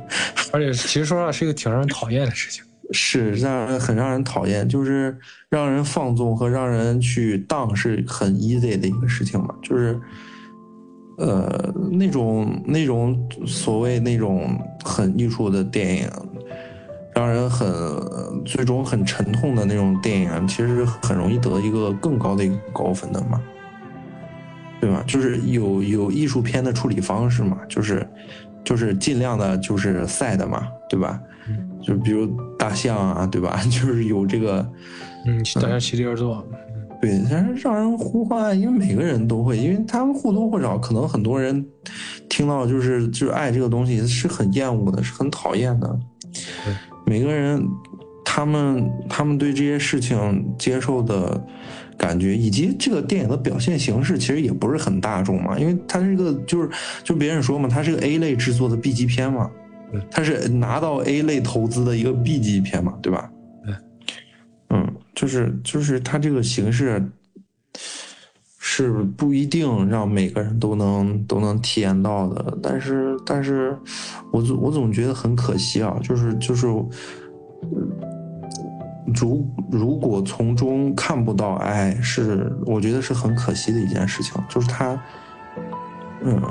[0.54, 5.16] 而且其实说实话是一个挺让人讨厌的事情，是让人很让人讨厌，就是
[5.48, 10.00] 让人放纵和让人去当是很 easy 的一个事情嘛，就是，
[11.18, 16.08] 呃，那种那种所谓那种很艺术的电影，
[17.14, 17.66] 让人很
[18.44, 23.40] 最终很沉痛的那种电影，其实很容易得一个更高的一个高分的嘛。
[24.80, 25.02] 对吧？
[25.06, 28.06] 就是有有艺术片的处理方式嘛，就是
[28.62, 31.18] 就是尽量的，就是赛的嘛，对吧？
[31.82, 32.26] 就比如
[32.58, 33.60] 大象啊，对吧？
[33.64, 34.66] 就是有这个，
[35.26, 36.46] 嗯，大象席地而坐，
[37.00, 41.64] 对，但是让人呼唤，因为每个人都会，因为他们或多或少，可能很多人
[42.28, 45.98] 听到就是就是爱这个东西是很厌恶的，是很讨厌的。
[47.06, 47.62] 每个人
[48.24, 51.42] 他们他们对这些事情接受的。
[51.96, 56.68] 感觉以及这个电影的表现形式其实也不是很大众嘛，因为它是个就是
[57.04, 59.48] 就别人说嘛，它是个 A 类制作的 B 级片嘛，
[60.10, 63.30] 它是拿到 A 类投资的一个 B 级片嘛，对吧？
[63.64, 63.74] 对，
[64.70, 67.02] 嗯，就是就是它这个形式
[68.58, 73.76] 是不一定让每个人都能都能体验到的，但是但是
[74.32, 76.66] 我总我总觉得很可惜啊，就是就是。
[79.14, 84.34] 如如果从中看不到爱，是我觉得是很可惜的一件事情。
[84.48, 85.00] 就是他，
[86.22, 86.42] 嗯，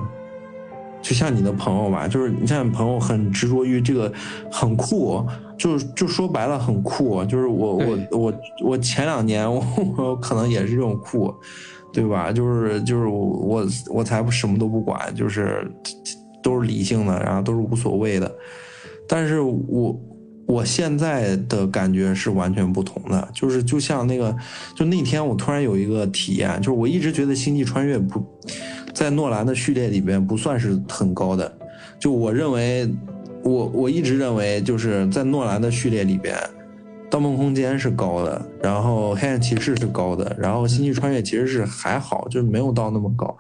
[1.04, 4.12] 就像你的朋友吧，就是你像你朋友很执着于这个，
[4.50, 5.24] 很酷，
[5.58, 7.24] 就就说白了很酷。
[7.26, 8.34] 就是我我我
[8.64, 9.64] 我前两年我
[9.98, 11.32] 我可能也是这种酷，
[11.92, 12.32] 对吧？
[12.32, 15.70] 就是就是我我才不什么都不管，就是
[16.42, 18.34] 都是理性的，然后都是无所谓的。
[19.08, 20.00] 但是我。
[20.46, 24.36] 我现在的感觉是完全不同的，就是就像那个，
[24.76, 28.22] 就那天我突然有一个体验，就是我一直觉得《星际穿越》不
[28.94, 31.52] 在诺兰的序列里边不算是很高的，
[32.00, 32.88] 就我认为，
[33.44, 36.36] 我我一直认为就是在诺兰的序列里边，
[37.10, 43.38] 《盗梦空间》是高的，然后《黑暗骑士》是高的，然后《星际穿越》其实是还好，就是没有到那么高，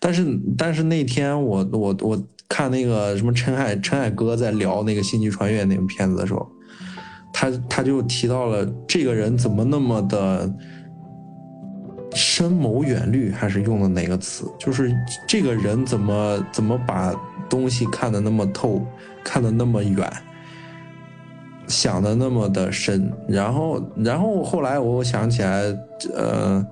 [0.00, 0.26] 但是
[0.58, 2.22] 但是那天我我我。
[2.48, 6.48] 看那个什么陈海陈海哥在聊那个《星际穿越》那个片子的时候，
[7.32, 10.48] 他他就提到了这个人怎么那么的
[12.16, 14.50] 深谋远虑，还是用的哪个词？
[14.58, 14.92] 就是
[15.28, 17.14] 这个人怎么怎么把
[17.48, 18.84] 东西看得那么透，
[19.22, 20.10] 看得那么远，
[21.68, 23.12] 想的那么的深。
[23.28, 25.62] 然后然后后来我想起来，
[26.14, 26.66] 呃。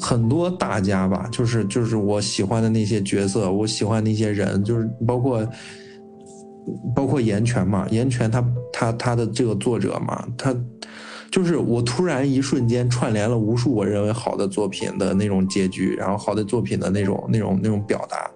[0.00, 5.46] 很多大家吧，就是就是我喜欢的那些角色，我喜欢那些人，就是包括
[6.94, 10.54] 包括岩泉嘛，岩泉他他他的这个作者嘛，他
[11.36, 18.30] 就是我突然一瞬间串联了无数我认为好的作品的那种结局，然后好的作品的那种那种那种表达，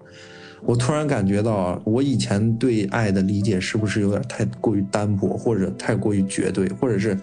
[0.61, 7.17] 我突然感觉到我以前对爱的理解是不是有点太过于单薄，或者太过于绝对，或者是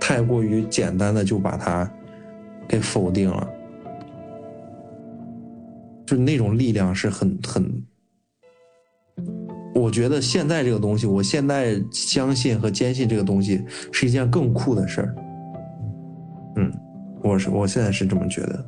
[0.00, 1.92] 太过于简单的就把它
[2.66, 3.46] 给否定了。
[6.06, 7.82] 就那种力量是很很，
[9.78, 15.14] 我觉得现在这个东西，我现在相信和坚信这个东西是一件更酷的事儿。
[16.56, 16.72] 嗯，
[17.22, 18.64] 我是我现在是这么觉得。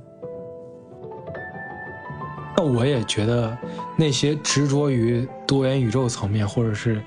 [2.56, 3.56] 那我也觉得
[3.96, 7.02] 那些执着于多元宇宙层面或者是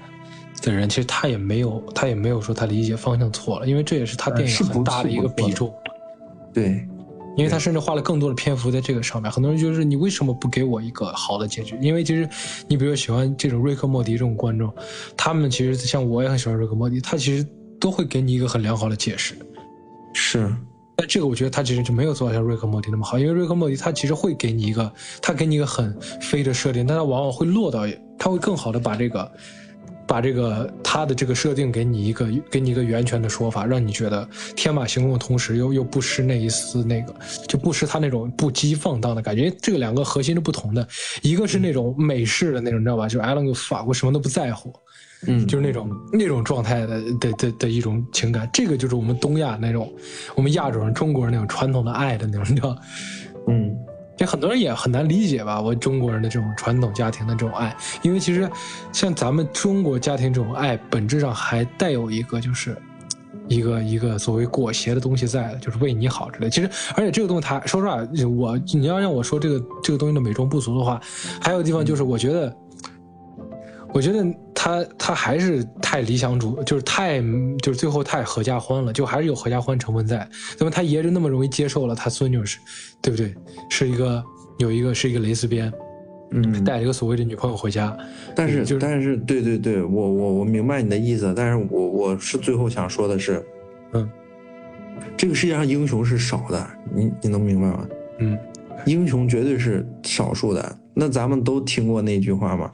[0.61, 5.73] 的人，其实他也没有他也没有说他理解方向错了，因为这也是他电影很大的一个比重。
[6.53, 6.87] 对。
[7.35, 11.77] 因为他甚至花了更多的篇幅在这个上面，很多人就是你为什么不给我一个好的结局？
[11.81, 12.29] 因为其实，
[12.67, 14.71] 你比如喜欢这种瑞克莫迪这种观众，
[15.17, 17.47] 他们其实像我也很喜欢瑞克莫迪，他其实
[17.79, 19.35] 都会给你一个很良好的解释。
[20.13, 20.53] 是，
[20.95, 27.87] 但这个我觉得他其实就没有做到像瑞克莫迪那么好，因为瑞克莫迪他其实会给你一个，他给你一个很飞的设定，但他往往会落到，
[28.19, 29.31] 他会更好的把这个。
[30.07, 37.13] 把这个他的这个设定给你一个给你一个源泉的说法，让你觉得天马行空的同时又又不失那一丝那个
[37.47, 39.49] 就不失他那种不羁放荡的感觉。
[39.61, 40.87] 这个两个核心是不同的，
[41.21, 43.07] 一个是那种美式的那种，你知道吧？
[43.07, 44.73] 就是艾伦法国什么都不在乎，
[45.27, 48.49] 嗯，就是那种那种状态的的的的一种情感。
[48.53, 49.91] 这个就是我们东亚那种，
[50.35, 52.77] 我们亚洲人、中国人那种传统的爱的那种，你知道？
[54.25, 55.61] 很多人也很难理解吧？
[55.61, 58.49] 我中国人的这种传统家庭的这种爱，因为其实
[58.91, 62.77] 像咱们中国家庭这种爱，本质上还带有一个就是
[63.47, 66.49] 一个一个所谓裹挟的东西在的，就是为你好之类。
[66.49, 67.97] 其实，而且这个东西它说实话，
[68.37, 71.01] 我你要让我说这个这个东西的美中不足的话，
[71.41, 72.55] 还有地方就是我觉得。
[73.93, 74.25] 我觉得
[74.55, 77.21] 他他还是太理想主，就是太
[77.61, 80.27] 就是最后太合家欢了，就还是有合家欢成分在。
[80.59, 82.57] 那么他爷就那么容易接受了他孙女是，
[83.01, 83.33] 对不对？
[83.69, 84.23] 是一个
[84.57, 85.71] 有一个是一个蕾丝边，
[86.31, 87.95] 嗯，带了一个所谓的女朋友回家。
[88.35, 93.45] 但是就是但是对对对，我我我明白你的意思，但是我我是最后想说的是，
[93.93, 94.09] 嗯，
[95.15, 97.87] 这个世界上英雄是少的，你你能明白吗？
[98.17, 98.37] 嗯，
[98.87, 100.77] 英雄绝对是少数的。
[100.95, 102.71] 那咱们都听过那句话吗？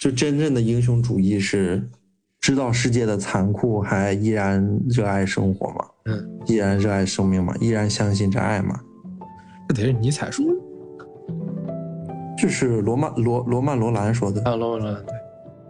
[0.00, 1.86] 就真正的英雄主义是
[2.40, 5.84] 知道世界的残酷，还依然热爱生活嘛？
[6.06, 7.54] 嗯，依然热爱生命嘛？
[7.60, 8.80] 依然相信着爱嘛？
[9.68, 10.52] 这得是尼采说的
[12.38, 14.42] 这是罗曼罗罗曼罗兰说的。
[14.44, 15.04] 啊，罗曼罗兰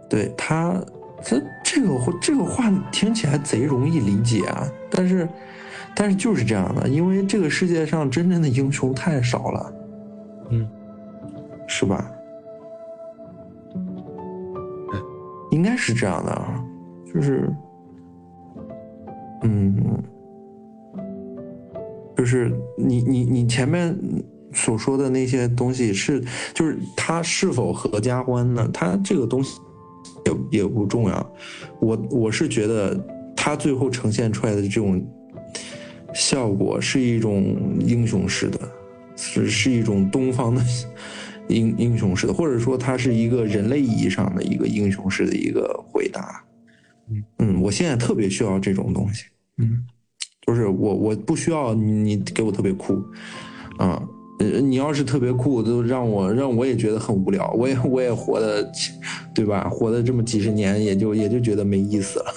[0.09, 0.81] 对，对他，
[1.21, 5.27] 这这个这个话听起来贼容易理解啊，但是
[5.93, 9.73] 但是就是这样的，因为这个世界上真正的英雄太少了，
[10.51, 10.65] 嗯，
[11.67, 12.09] 是吧？
[15.51, 16.63] 应该是这样的啊，
[17.13, 17.53] 就是，
[19.43, 19.75] 嗯，
[22.17, 23.95] 就是你你你前面
[24.53, 26.23] 所说的那些东西是，
[26.53, 28.69] 就是他是否合家欢呢？
[28.73, 29.59] 他这个东西
[30.25, 31.33] 也也不重要。
[31.79, 32.97] 我我是觉得
[33.35, 35.05] 他最后呈现出来的这种
[36.13, 38.59] 效果是一种英雄式的，
[39.15, 40.61] 是是一种东方的。
[41.51, 46.43] 英英雄式的，或者说它是一个人类意义上的一个英雄式的一个回答。
[47.09, 49.25] 嗯嗯，我现在特别需要这种东西。
[49.57, 49.83] 嗯，
[50.47, 52.93] 就是我我不需要你你给我特别酷，
[53.77, 54.01] 啊，
[54.39, 58.71] 呃，你要是特别酷，都让我让我也觉得很无聊，我也我也活的，
[59.35, 59.67] 对吧？
[59.69, 62.33] 活的这么几十年，也就也就觉得没意思了，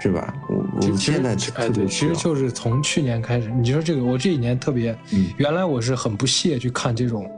[0.00, 0.34] 是吧？
[0.50, 7.30] 我我现在哎对，其实就是从去年开始，你说这个，我这几年特别，嗯原来我是很不屑去看这种。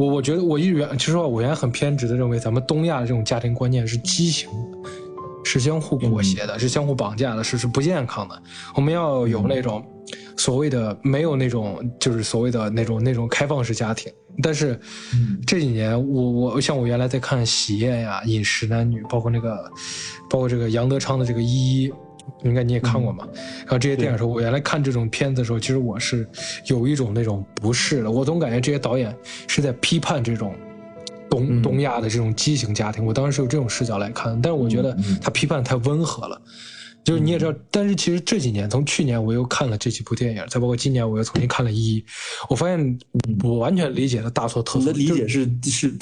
[0.00, 4.88] 我我觉得我一原其实说我原来很偏执的认为咱们东亚的这种家庭观念是畸形的，
[5.44, 8.42] 是相互裹挟的，是相互绑架的，是是不健康的。
[8.74, 9.84] 我们要有那种
[10.38, 14.10] 所谓的没有那种就是所谓的那种那种开放式家庭。
[14.42, 14.80] 但是
[15.46, 19.70] 这几年我我像我原来在看《喜宴》呀，《饮食男女》，包括那个
[20.30, 21.90] 包括这个杨德昌的这个《一一》。
[22.42, 23.26] 应该你也看过嘛？
[23.60, 26.28] 然后这些电影的时候，我原来看这种片子的时候，其实我是
[26.66, 28.10] 有一种那种不适的。
[28.10, 29.14] 我总感觉这些导演
[29.46, 30.54] 是在批判这种
[31.28, 33.04] 东嗯东亚的这种畸形家庭。
[33.04, 36.40] 我当时是有这种视角来看，但是我觉得他批判太温和了。
[37.02, 42.00] 就是你也知道，但是其实这几年，从去年我又看了这几部电影，再包括今年我又重新看了《一一》，
[42.50, 42.98] 我发现
[43.42, 44.80] 我完全理解了大错特错。
[44.80, 45.96] 你的理解是是，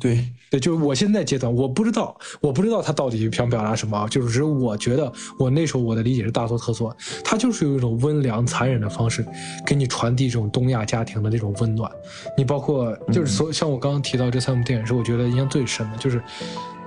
[0.00, 9.26] 对，对，就是我现在阶段，我不知道，我不知道他到底想表达什么，就是只是我觉得我那时候我的理解是大错特错，他就是用一种温良残忍的方式
[9.66, 11.90] 给你传递这种东亚家庭的那种温暖。
[12.36, 16.22] 你包括就是所像我刚刚提到这三部电影是我觉得印象最深的，就是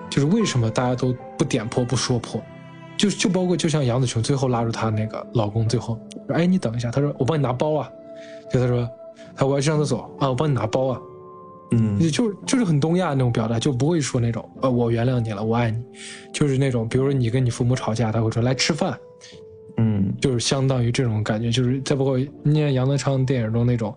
[0.09, 2.41] 就是为什么大家都不点破不说破，
[2.97, 7.89] 就就包括就像杨紫琼最后拉住她那个老公，最后说哎你等一下，他说我帮你拿包啊，
[8.49, 8.89] 就他说
[9.35, 10.99] 他我要去上厕所啊，我帮你拿包啊。
[11.71, 15.81] 嗯就是就是很东亚那种表达，就不会说那种呃我原谅你了，我爱你，
[16.33, 18.97] 就是那种比如说你跟你父母吵架，他会说来吃饭，
[19.77, 23.95] 嗯就是相当于这种感觉，就是再包括你看杨德昌电影中那种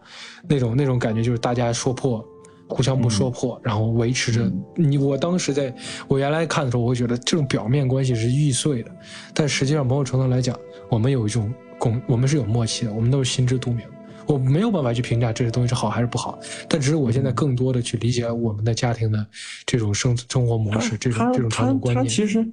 [0.48, 2.24] 那种那种感觉，就是大家说破，
[2.68, 4.96] 互相不说破，然后维持着你。
[4.96, 5.74] 我当时在
[6.06, 8.90] 我原来看的时候，我会觉得这种表面关系是易碎的，
[9.34, 10.56] 但实际上某种程度来讲，
[10.88, 13.84] 我们有一种共，我们是有默契的，我们都是心知肚明。
[14.26, 19.26] 我没有办法去评价这些东西是好还是不好，但只是我现在更多的去理解我们的家庭的
[19.66, 22.08] 这种生生活模式，这种这种传统观念。
[22.08, 22.46] 其实，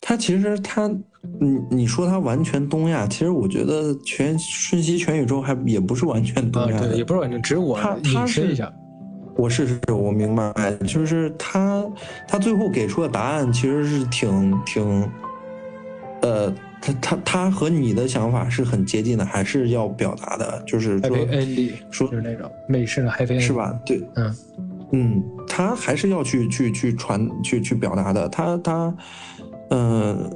[0.00, 0.88] 他其实他，
[1.40, 6.88] 你你说他完全东亚，其实我觉得全瞬息全宇宙还也不是完全东啊，亚的。
[6.88, 8.72] 对，也不是完全，只是我引申一下。
[9.36, 10.52] 我是是，我明白，
[10.86, 11.84] 就是他
[12.28, 15.10] 他最后给出的答案其实是挺挺，
[16.22, 16.54] 呃，
[16.84, 23.52] 他他他和你的想法是很接近的，还是要表达的，就是说 happy ending 说就是那种美式的 happy 是？
[23.52, 23.78] 吧？
[23.86, 24.36] 对，嗯
[24.92, 28.28] 嗯，他还是要去去去传去去表达的。
[28.28, 28.96] 他他，
[29.70, 30.30] 嗯、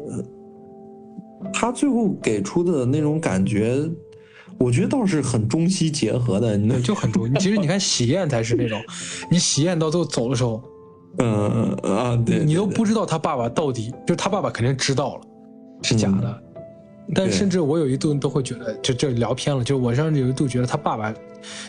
[1.52, 3.78] 他最后给出的那种感觉，
[4.58, 6.56] 我觉得倒是很中西结合的。
[6.56, 7.32] 你对，就很中。
[7.34, 8.80] 其实你看喜宴才是那种，
[9.30, 10.62] 你喜宴到最后走的时候，
[11.20, 15.20] 嗯啊，对，你都不知道他爸爸到底，就是他爸爸肯定知道了，
[15.82, 16.42] 是假的，
[17.14, 21.14] 但甚至我有一度都会觉得，就这聊偏了，就我甚至有一度觉得他爸爸，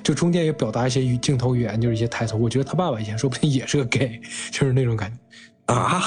[0.03, 4.19] 就中间也表达一些语镜头语言，就是一些台词，我觉得他爸爸以前说不定也是个 gay，
[4.51, 5.11] 就是那种感
[5.67, 6.01] 觉，啊，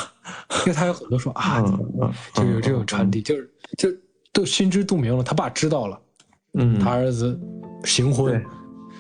[0.61, 1.63] 因为他有很多说啊，
[2.35, 3.89] 就有这种传递，就是就
[4.33, 6.01] 都心知肚明了，他爸知道了，
[6.55, 7.39] 嗯，他儿子
[7.85, 8.33] 行婚，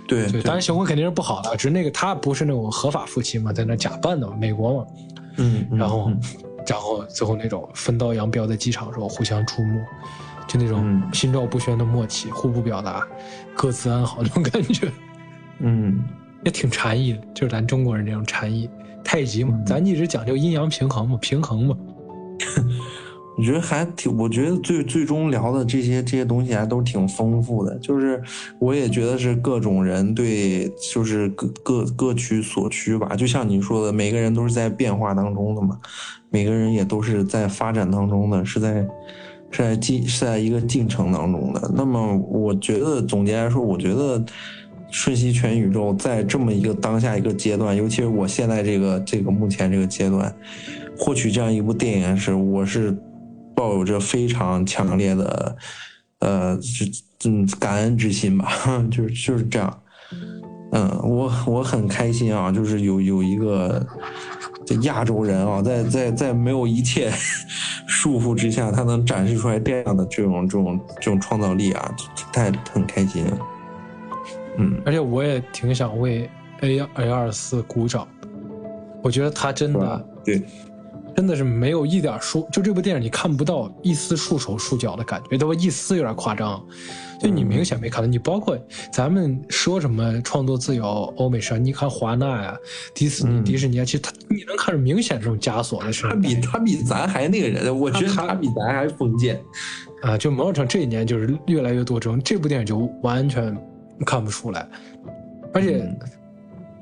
[0.06, 0.30] 对。
[0.30, 4.86] 对，当然行婚肯定是不好的，只是那个他不是那种合法夫妻嘛，在那假扮的嘛，美国嘛，
[5.38, 6.20] 嗯，嗯然后嗯
[6.66, 9.80] 然后最后那种分道扬镳在机场的时候互相触目，
[10.46, 13.06] 就那种嗯心照不宣的默契，互不表达，
[13.54, 14.90] 各自安好那种感觉，
[15.60, 16.04] 嗯
[16.44, 18.68] 也挺禅意的，就是咱中国人这种禅意。
[19.04, 21.76] 太极嘛，嗯咱一直讲究阴阳平衡嘛，平衡嘛。
[23.36, 28.22] 我觉得还挺，我觉得最最终聊的这些这些东西还都挺丰富的，就是
[28.58, 33.16] 我也觉得是各种人对，就是各各各取所需吧。
[33.16, 35.78] 就像你说的，每个人都是在变化当中的嘛，
[36.28, 38.86] 每个人也都是在发展当中的，是在
[39.50, 41.72] 是在进是在一个进程当中的。
[41.74, 44.22] 那么我觉得总结来说，我觉得
[44.90, 50.34] 瞬息全宇宙在这么一个当下一个阶段，尤其是我现在这个这个目前这个阶段，
[50.98, 52.94] 获取这样一部电影是我是
[53.62, 55.56] 抱有着非常强烈的
[56.18, 56.84] 呃是
[57.24, 58.48] 嗯感恩之心吧，
[58.90, 59.82] 就是就是这样。
[60.72, 63.86] 嗯，我我很开心啊，就是有有一个
[64.66, 67.08] 这亚洲人啊，在在在没有一切
[67.86, 71.94] 束缚之下，他能展示出来这样的这种这种这种创造力啊，
[72.32, 73.38] 太很开心了。
[74.58, 76.28] 嗯而且我也挺想为
[76.62, 78.08] A A 二四鼓掌，
[79.04, 80.42] 我觉得他真的对，
[81.14, 85.54] 真的是没有一点束，就这部电影你看不到一丝束手束脚的感觉，对吧？
[85.58, 86.64] 一丝有点夸张，
[87.20, 88.06] 就你明显没看到。
[88.06, 88.58] 你包括
[88.90, 92.56] 咱们说什么创作自由、欧美上，你看华纳呀、
[92.94, 99.40] 迪士尼、嗯迪士尼啊，其实他你能看出明显这种枷锁的是他比他比咱还那个人，我觉得他他比咱还封建。
[100.02, 103.56] 啊，就某种程度这一年就是越来越多这种，这部电影就完全
[104.04, 104.68] 看不出来，
[105.52, 105.98] 而且嗯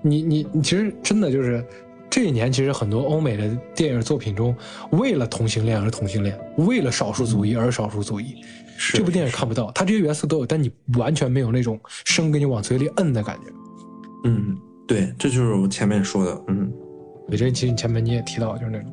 [0.03, 1.63] 你你你其实真的就是
[2.11, 4.55] 这一年，其实很多欧美的电影作品中，
[4.91, 8.43] 为了同性恋而同性恋，为了少数族裔而少数族裔，
[8.77, 13.43] 是这部电影看不到，它这些元素都有，但你完全没有那种生给你往嘴里摁的感觉。
[14.25, 14.59] 嗯，
[14.89, 16.43] 对，这就是我前面说的。
[16.49, 16.71] 嗯，
[17.29, 18.93] 李真其实你前面你也提到，就是那种。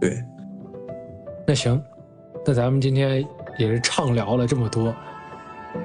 [0.00, 0.22] 对，
[1.46, 1.82] 那行，
[2.46, 3.26] 那咱们今天
[3.58, 4.94] 也是畅聊了这么多，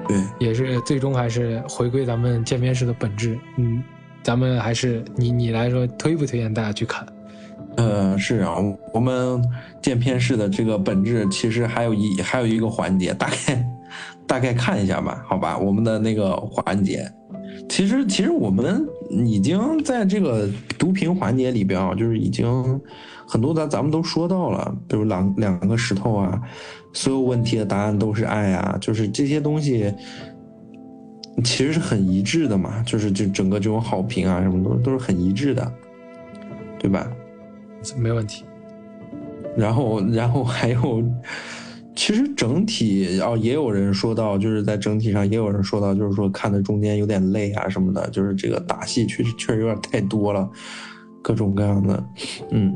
[0.07, 3.37] 对，也是最终还是回归咱们见面式的本质。
[3.57, 3.83] 嗯，
[4.27, 7.07] 咱们还是你你来说推不推荐大家去看？
[7.77, 8.57] 呃，是啊，
[8.93, 9.41] 我们
[9.81, 13.69] 见片式的这个本质其实还有一还有一个环节，大概
[14.27, 17.09] 大概看一下吧，好吧，我们的那个环节，
[17.69, 22.45] 其实其实我们已经在这个读评环节里边啊，就是已经
[23.25, 26.37] 很多咱咱们都说到了，比如两两个石头啊，
[26.91, 29.93] 所有问题的答案都是爱啊，就是这些东西。
[31.43, 35.71] 其实是很一致的嘛，就是就整个这种好评啊，什么都都是很一致的，
[36.79, 37.07] 对吧？
[37.95, 38.43] 没问题。
[39.55, 41.03] 然后，然后还有，
[41.95, 50.49] 其实整体哦，也有人说到，就是在整体上也有人说到，就是说看的中间有点累啊什么的，就是这个打戏确实确实有点太多了，
[51.21, 52.03] 各种各样的，
[52.51, 52.75] 嗯。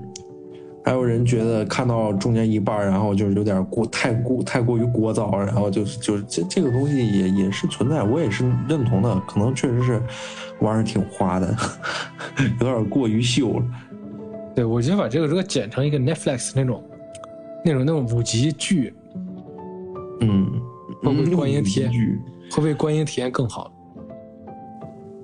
[0.83, 10.01] 还有人觉得看到中间一半，然后就是有点过太过太过于聒噪，然后就是就是这这个东西也也是存在，我也是认同的，可能确实是
[10.59, 11.55] 玩的挺花的，
[12.59, 13.65] 有点过于秀了。
[14.55, 16.83] 对，我觉得把这个如果剪成一个 Netflix 那种
[17.63, 18.93] 那种那种五集剧，
[20.19, 20.51] 嗯，
[21.03, 21.91] 会不会嗯观影体验
[22.51, 23.71] 会不会观影体验更好？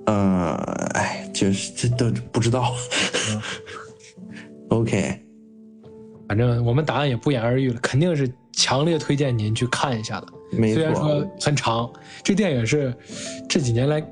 [0.06, 0.54] 呃，
[0.94, 2.72] 哎，就是这都不知道。
[4.70, 5.20] OK，
[6.28, 10.26] 反正我们答案也不言而喻了，肯定是强烈推荐您去看一下的。
[10.52, 11.30] 没虽然说错。
[11.40, 11.90] 很长，
[12.22, 12.94] 这电影是
[13.48, 14.02] 这几年来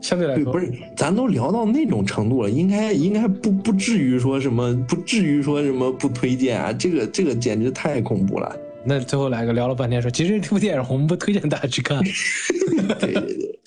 [0.00, 8.54] 相对来对，说不是，咱都聊到那种程度了，应该应该不不至于说什么，不至于说什么不推荐啊，这个这个简直太恐怖了。
[8.84, 12.02] 那最后来个聊了半天说，其实这部电影我们不推荐大家去看。
[13.00, 13.60] 对对对。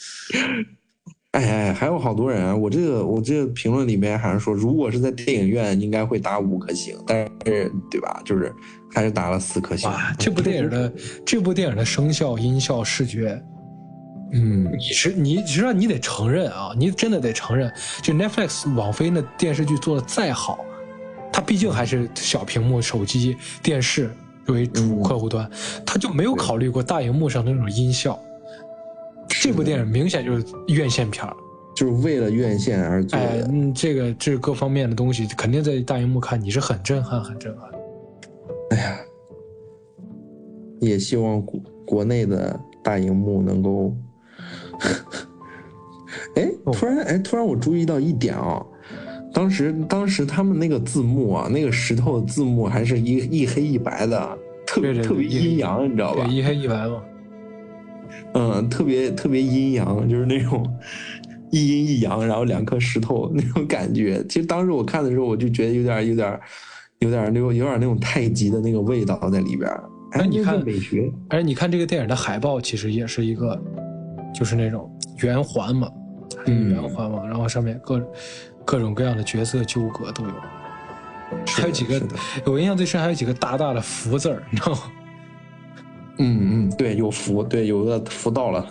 [1.34, 2.56] 哎哎，还有好多人啊！
[2.56, 8.20] 我这个我这个评论里面还是说，如果是在电影院，应该会打五颗星，但是对吧？
[8.26, 8.52] 就是
[8.92, 9.88] 还是打了四颗星。
[9.88, 10.92] 哇，这部电影的
[11.24, 13.40] 这部电影的声效、音效、视觉，
[14.34, 20.58] 嗯你是你实际上你得承认啊，你真的得承认，就 Netflix 网飞那电视剧做的再好，
[21.32, 24.10] 它毕竟还是小屏幕、手机、电视
[24.48, 25.48] 为主嗯客户端，
[25.86, 28.20] 它就没有考虑过大荧幕上的那种音效。
[29.30, 31.36] 这部电影明显就是院线片儿，
[31.76, 33.48] 就是为了院线而做哎，的。
[33.52, 37.70] 嗯，这个这各方面的东西，肯定在大荧幕看你是很震撼、很震撼。
[38.72, 39.00] 哎呀，
[40.82, 43.96] 也希望国国内的大荧幕能够。
[46.36, 48.66] 哎，突然哎，突然我注意到一点啊，
[49.34, 56.34] 当时当时他们那个字幕啊，那个石头字幕还是一一黑一白的，特别特别阴阳，你知道吧对，？
[56.34, 57.02] 一黑一白嘛。
[58.34, 60.66] 嗯，特别特别阴阳，就是那种
[61.52, 64.24] 一阴一阳，然后两颗石头 那种感觉。
[64.28, 66.40] 其实当时我看的时候，我就觉得有点有点
[67.00, 69.84] 有点那种有点那种太极的那个味道在里边儿。
[70.12, 73.60] 哎，你看是美学，而且你看这个电影的海报，其实也是一个，
[74.34, 74.92] 就是那种
[75.22, 75.88] 圆环嘛，
[76.46, 78.02] 圆环嘛，然后上面各
[78.66, 80.32] 各种各样的角色纠葛都有，
[81.46, 82.02] 还有几个
[82.46, 84.80] 我印象最深，还有几个大大的福字儿，你知道吗？
[86.20, 88.66] 嗯嗯，对，有福，对，有个福到了，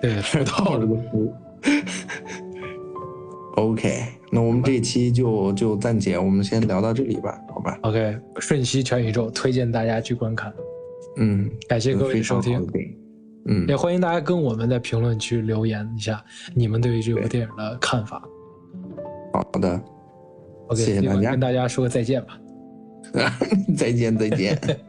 [0.00, 0.78] 对， 福到到了。
[0.80, 1.32] 了个福。
[3.56, 10.52] OK，那我们这一期就就暂且我们先聊到这里吧，好吧？OK，瞬息全宇宙，推荐大家去观看。
[11.16, 12.64] 嗯，感谢各位的收听。
[13.46, 16.22] 嗯也，欢迎大家跟我们在评论区留言一下
[16.54, 18.22] 你们对于这部电影的看法。
[19.32, 19.80] 好的
[20.68, 22.38] ，OK，谢谢大家跟大家说个再见吧。
[23.76, 24.56] 再见再见。